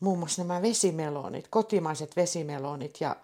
muun 0.00 0.18
muassa 0.18 0.44
nämä 0.44 0.62
vesimelonit, 0.62 1.48
kotimaiset 1.50 2.16
vesimelonit 2.16 3.00
ja, 3.00 3.16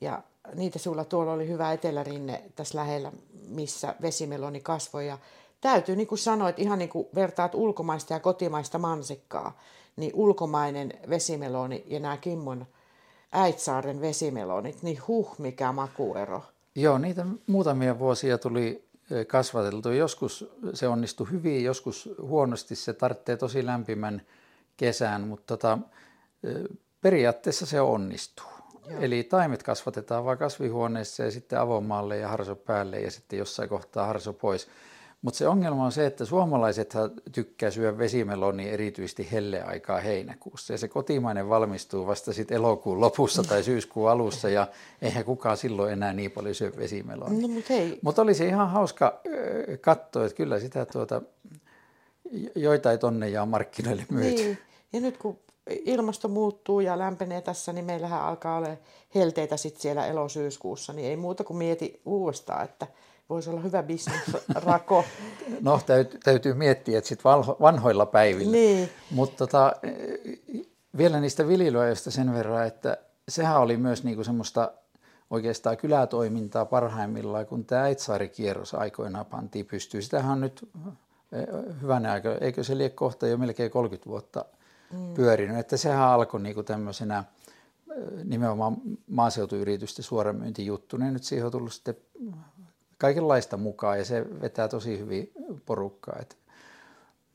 ja 0.00 0.22
niitä 0.54 0.78
sulla 0.78 1.04
tuolla 1.04 1.32
oli 1.32 1.48
hyvä 1.48 1.72
etelärinne 1.72 2.42
tässä 2.56 2.78
lähellä, 2.78 3.12
missä 3.48 3.94
vesimeloni 4.02 4.60
kasvoi 4.60 5.06
ja 5.06 5.18
täytyy 5.60 5.96
niin 5.96 6.06
kuin 6.06 6.18
sanoa, 6.18 6.48
että 6.48 6.62
ihan 6.62 6.78
niin 6.78 6.88
kuin 6.88 7.06
vertaat 7.14 7.54
ulkomaista 7.54 8.12
ja 8.12 8.20
kotimaista 8.20 8.78
mansikkaa, 8.78 9.58
niin 9.96 10.12
ulkomainen 10.14 10.92
vesimeloni 11.08 11.84
ja 11.86 12.00
nämä 12.00 12.16
Kimmon 12.16 12.66
Äitsaaren 13.32 14.00
vesimelonit, 14.00 14.82
niin 14.82 14.98
huh, 15.08 15.38
mikä 15.38 15.72
makuero. 15.72 16.42
Joo, 16.74 16.98
niitä 16.98 17.26
muutamia 17.46 17.98
vuosia 17.98 18.38
tuli 18.38 18.88
kasvateltu. 19.26 19.90
Joskus 19.90 20.50
se 20.74 20.88
onnistui 20.88 21.26
hyvin, 21.30 21.64
joskus 21.64 22.08
huonosti. 22.22 22.74
Se 22.74 22.92
tarvitsee 22.92 23.36
tosi 23.36 23.66
lämpimän 23.66 24.22
kesän, 24.76 25.20
mutta 25.20 25.56
tota, 25.56 25.78
periaatteessa 27.00 27.66
se 27.66 27.80
onnistuu. 27.80 28.46
Joo. 28.90 29.00
Eli 29.00 29.22
taimet 29.24 29.62
kasvatetaan 29.62 30.24
vain 30.24 30.38
kasvihuoneessa 30.38 31.22
ja 31.22 31.30
sitten 31.30 31.60
avomaalle 31.60 32.16
ja 32.16 32.28
harso 32.28 32.56
päälle 32.56 33.00
ja 33.00 33.10
sitten 33.10 33.38
jossain 33.38 33.68
kohtaa 33.68 34.06
harso 34.06 34.32
pois. 34.32 34.68
Mutta 35.22 35.38
se 35.38 35.48
ongelma 35.48 35.84
on 35.84 35.92
se, 35.92 36.06
että 36.06 36.24
suomalaiset 36.24 36.94
tykkää 37.32 37.70
syödä 37.70 37.98
vesimelonia 37.98 38.72
erityisesti 38.72 39.28
helleaikaa 39.32 40.00
heinäkuussa. 40.00 40.72
Ja 40.72 40.78
se 40.78 40.88
kotimainen 40.88 41.48
valmistuu 41.48 42.06
vasta 42.06 42.32
sitten 42.32 42.54
elokuun 42.54 43.00
lopussa 43.00 43.42
tai 43.42 43.62
syyskuun 43.62 44.10
alussa 44.10 44.48
ja 44.48 44.66
eihän 45.02 45.24
kukaan 45.24 45.56
silloin 45.56 45.92
enää 45.92 46.12
niin 46.12 46.30
paljon 46.30 46.54
syö 46.54 46.72
vesimelonia. 46.76 47.42
No, 47.42 47.48
mutta. 47.48 47.72
Mut 48.02 48.18
oli 48.18 48.34
se 48.34 48.46
ihan 48.46 48.70
hauska 48.70 49.20
katsoa, 49.80 50.24
että 50.24 50.36
kyllä 50.36 50.60
sitä 50.60 50.86
tuota, 50.86 51.22
joitain 52.54 52.98
tonneja 52.98 53.42
on 53.42 53.48
markkinoille 53.48 54.06
myyty. 54.10 54.42
Niin. 54.42 54.58
Ja 54.92 55.00
nyt 55.00 55.16
kun 55.16 55.38
ilmasto 55.70 56.28
muuttuu 56.28 56.80
ja 56.80 56.98
lämpenee 56.98 57.40
tässä, 57.40 57.72
niin 57.72 57.84
meillähän 57.84 58.22
alkaa 58.22 58.56
olla 58.56 58.68
helteitä 59.14 59.56
sitten 59.56 59.82
siellä 59.82 60.06
elosyyskuussa, 60.06 60.92
niin 60.92 61.08
ei 61.08 61.16
muuta 61.16 61.44
kuin 61.44 61.56
mieti 61.56 62.00
uudestaan, 62.04 62.64
että 62.64 62.86
Voisi 63.28 63.50
olla 63.50 63.60
hyvä 63.60 63.82
bisnesrako. 63.82 65.04
no 65.60 65.80
täytyy, 65.86 66.20
täytyy 66.24 66.54
miettiä, 66.54 66.98
että 66.98 67.08
sitten 67.08 67.30
vanhoilla 67.60 68.06
päivillä. 68.06 68.52
Niin. 68.52 68.88
Mutta 69.10 69.36
tota, 69.36 69.72
vielä 70.96 71.20
niistä 71.20 71.48
viljelyajasta 71.48 72.10
sen 72.10 72.34
verran, 72.34 72.66
että 72.66 72.96
sehän 73.28 73.60
oli 73.60 73.76
myös 73.76 74.04
niinku 74.04 74.24
semmoista 74.24 74.72
oikeastaan 75.30 75.76
kylätoimintaa 75.76 76.64
parhaimmillaan, 76.64 77.46
kun 77.46 77.64
tämä 77.64 77.82
Äitsaari-kierros 77.82 78.74
aikoinaan 78.74 79.26
pantiin 79.26 79.66
pystyyn. 79.66 80.02
Sitähän 80.02 80.32
on 80.32 80.40
nyt 80.40 80.68
hyvänä 81.82 82.12
aika, 82.12 82.34
eikö 82.40 82.64
se 82.64 82.78
liian 82.78 82.90
kohta 82.90 83.26
jo 83.26 83.36
melkein 83.36 83.70
30 83.70 84.10
vuotta 84.10 84.44
mm. 84.92 85.14
pyörinyt, 85.14 85.58
että 85.58 85.76
sehän 85.76 86.08
alkoi 86.08 86.40
niinku 86.40 86.62
tämmöisenä 86.62 87.24
nimenomaan 88.24 88.76
maaseutuyritysten 89.06 90.04
suoramyyntijuttu, 90.04 90.96
niin 90.96 91.12
nyt 91.12 91.24
siihen 91.24 91.46
on 91.46 91.52
tullut 91.52 91.72
sitten 91.72 91.96
kaikenlaista 92.98 93.56
mukaan 93.56 93.98
ja 93.98 94.04
se 94.04 94.40
vetää 94.40 94.68
tosi 94.68 94.98
hyvin 94.98 95.32
porukkaa. 95.66 96.16
Et 96.20 96.36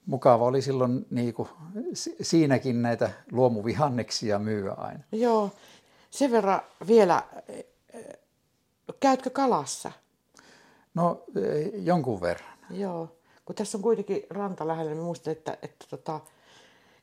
mukava 0.05 0.45
oli 0.45 0.61
silloin 0.61 1.05
niin 1.09 1.33
kuin, 1.33 1.49
siinäkin 2.21 2.81
näitä 2.81 3.09
luomuvihanneksia 3.31 4.39
myyä 4.39 4.73
aina. 4.73 5.03
Joo, 5.11 5.51
sen 6.11 6.31
verran 6.31 6.61
vielä, 6.87 7.23
käytkö 8.99 9.29
kalassa? 9.29 9.91
No 10.93 11.23
jonkun 11.73 12.21
verran. 12.21 12.57
Joo, 12.69 13.15
kun 13.45 13.55
tässä 13.55 13.77
on 13.77 13.81
kuitenkin 13.81 14.23
ranta 14.29 14.67
lähellä, 14.67 14.91
niin 14.91 15.03
muistan, 15.03 15.31
että, 15.31 15.57
että, 15.61 15.85
tota, 15.89 16.19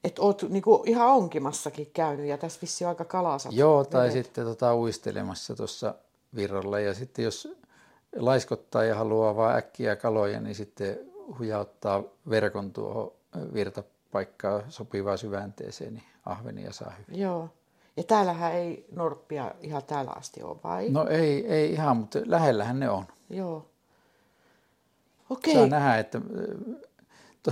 että 0.05 0.23
oot 0.23 0.43
niin 0.43 0.63
kuin 0.63 0.89
ihan 0.89 1.09
onkimassakin 1.09 1.91
käynyt 1.95 2.27
ja 2.27 2.39
tässä 2.39 2.59
vissi 2.63 2.85
aika 2.85 3.05
kalasat. 3.05 3.53
Joo, 3.53 3.85
tai 3.85 4.09
vedet. 4.09 4.25
sitten 4.25 4.45
tota, 4.45 4.77
uistelemassa 4.77 5.57
tuossa 5.57 5.95
virralla 6.35 6.81
ja 6.81 6.95
sitten 6.95 7.25
jos 7.25 7.49
laiskottaa 8.17 8.85
ja 8.85 8.95
haluaa 8.95 9.37
vaan 9.37 9.57
äkkiä 9.57 9.97
kaloja, 9.97 10.41
niin 10.41 10.55
sitten 10.55 10.99
hujauttaa 11.39 12.03
verkon 12.31 12.73
tuohon 12.73 13.13
virtapaikkaan 13.55 14.63
sopivaa 14.69 15.17
syvänteeseen, 15.17 15.95
niin 15.95 16.05
ahvenia 16.27 16.73
saa 16.73 16.93
hyvin. 16.99 17.21
Joo. 17.21 17.49
Ja 17.97 18.05
täällähän 18.05 18.53
ei 18.53 18.87
norppia 18.93 19.53
ihan 19.61 19.83
täällä 19.85 20.11
asti 20.17 20.43
ole, 20.43 20.57
vai? 20.65 20.89
No 20.89 21.07
ei, 21.07 21.47
ei 21.47 21.73
ihan, 21.73 21.97
mutta 21.97 22.19
lähellähän 22.25 22.81
ne 22.81 22.91
on. 22.91 23.05
Joo. 23.31 23.67
Okei. 25.31 25.55
Saa 25.55 25.67
nähdä, 25.67 25.99
että 25.99 26.21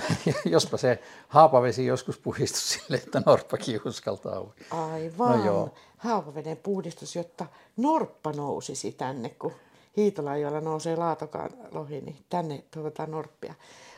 jospa 0.44 0.76
se 0.76 1.02
haapavesi 1.28 1.86
joskus 1.86 2.18
puhdistus 2.18 2.70
sille, 2.70 2.96
että 2.96 3.22
norppakin 3.26 3.80
uskaltaa 3.84 4.40
ui. 4.40 4.52
Aivan. 4.70 5.38
No 5.38 5.44
joo. 5.44 5.74
Haapaveden 5.96 6.56
puhdistus, 6.56 7.16
jotta 7.16 7.46
norppa 7.76 8.32
nousisi 8.32 8.92
tänne, 8.92 9.28
kun 9.28 9.52
Hiitola, 9.96 10.36
jolla 10.36 10.60
nousee 10.60 10.96
laatokaan 10.96 11.50
lohi, 11.72 12.00
niin 12.00 12.16
tänne 12.28 12.64
toivotaan 12.70 13.10
norppia. 13.10 13.54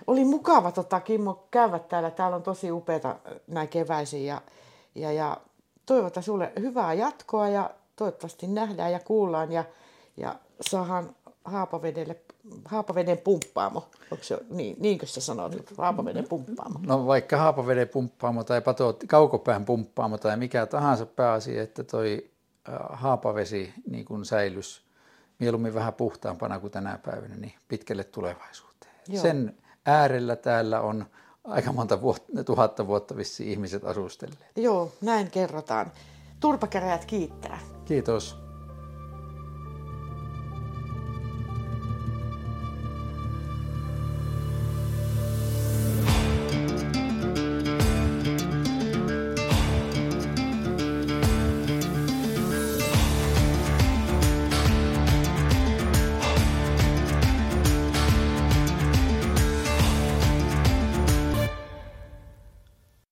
Oli 0.07 0.25
mukava 0.25 0.73
tota, 0.73 1.01
Kimmo 1.01 1.47
käydä 1.51 1.79
täällä. 1.79 2.11
Täällä 2.11 2.37
on 2.37 2.43
tosi 2.43 2.71
upeata 2.71 3.17
näin 3.47 3.69
keväisin 3.69 4.27
ja, 4.27 4.43
ja, 4.95 5.13
ja 5.13 5.37
toivotan 5.87 6.23
sinulle 6.23 6.53
hyvää 6.61 6.95
jatkoa 6.95 7.49
ja 7.49 7.71
toivottavasti 7.97 8.47
nähdään 8.47 8.93
ja 8.93 9.01
kuullaan 9.01 9.53
ja, 9.53 9.65
ja 10.17 10.35
saadaan 10.61 11.17
Haapavedelle, 11.45 12.17
Haapaveden 12.65 13.19
pumppaamo. 13.19 13.89
Onko 14.11 14.25
se, 14.25 14.39
niin, 14.51 14.77
niinkö 14.81 15.07
sä 15.07 15.21
sanot, 15.21 15.53
Haapaveden 15.79 16.29
pumppaamo? 16.29 16.79
No 16.87 17.07
vaikka 17.07 17.37
Haapaveden 17.37 17.89
pumppaamo 17.89 18.45
tai 18.45 18.61
pato, 18.61 18.99
kaukopään 19.07 19.65
pumppaamo 19.65 20.19
tai 20.19 20.37
mikä 20.37 20.67
tahansa 20.67 21.07
pääasia, 21.07 21.63
että 21.63 21.85
toi 21.85 22.31
haapavesi 22.91 23.73
niin 23.91 24.05
kuin 24.05 24.25
säilys 24.25 24.83
mieluummin 25.39 25.75
vähän 25.75 25.95
puhtaampana 25.95 26.61
kuin 26.61 26.71
tänä 26.71 26.99
päivänä, 27.05 27.37
niin 27.37 27.55
pitkälle 27.69 28.05
tulevaisuuteen. 28.05 28.95
Joo. 29.09 29.23
Sen 29.23 29.57
äärellä 29.87 30.37
täällä 30.37 30.81
on 30.81 31.07
aika 31.45 31.73
monta 31.73 32.01
vuotta, 32.01 32.45
tuhatta 32.45 32.87
vuotta 32.87 33.17
vissi 33.17 33.53
ihmiset 33.53 33.85
asustelleet. 33.85 34.53
Joo, 34.57 34.93
näin 35.01 35.31
kerrotaan. 35.31 35.93
Turpakäräjät 36.41 37.05
kiittää. 37.05 37.59
Kiitos. 37.85 38.48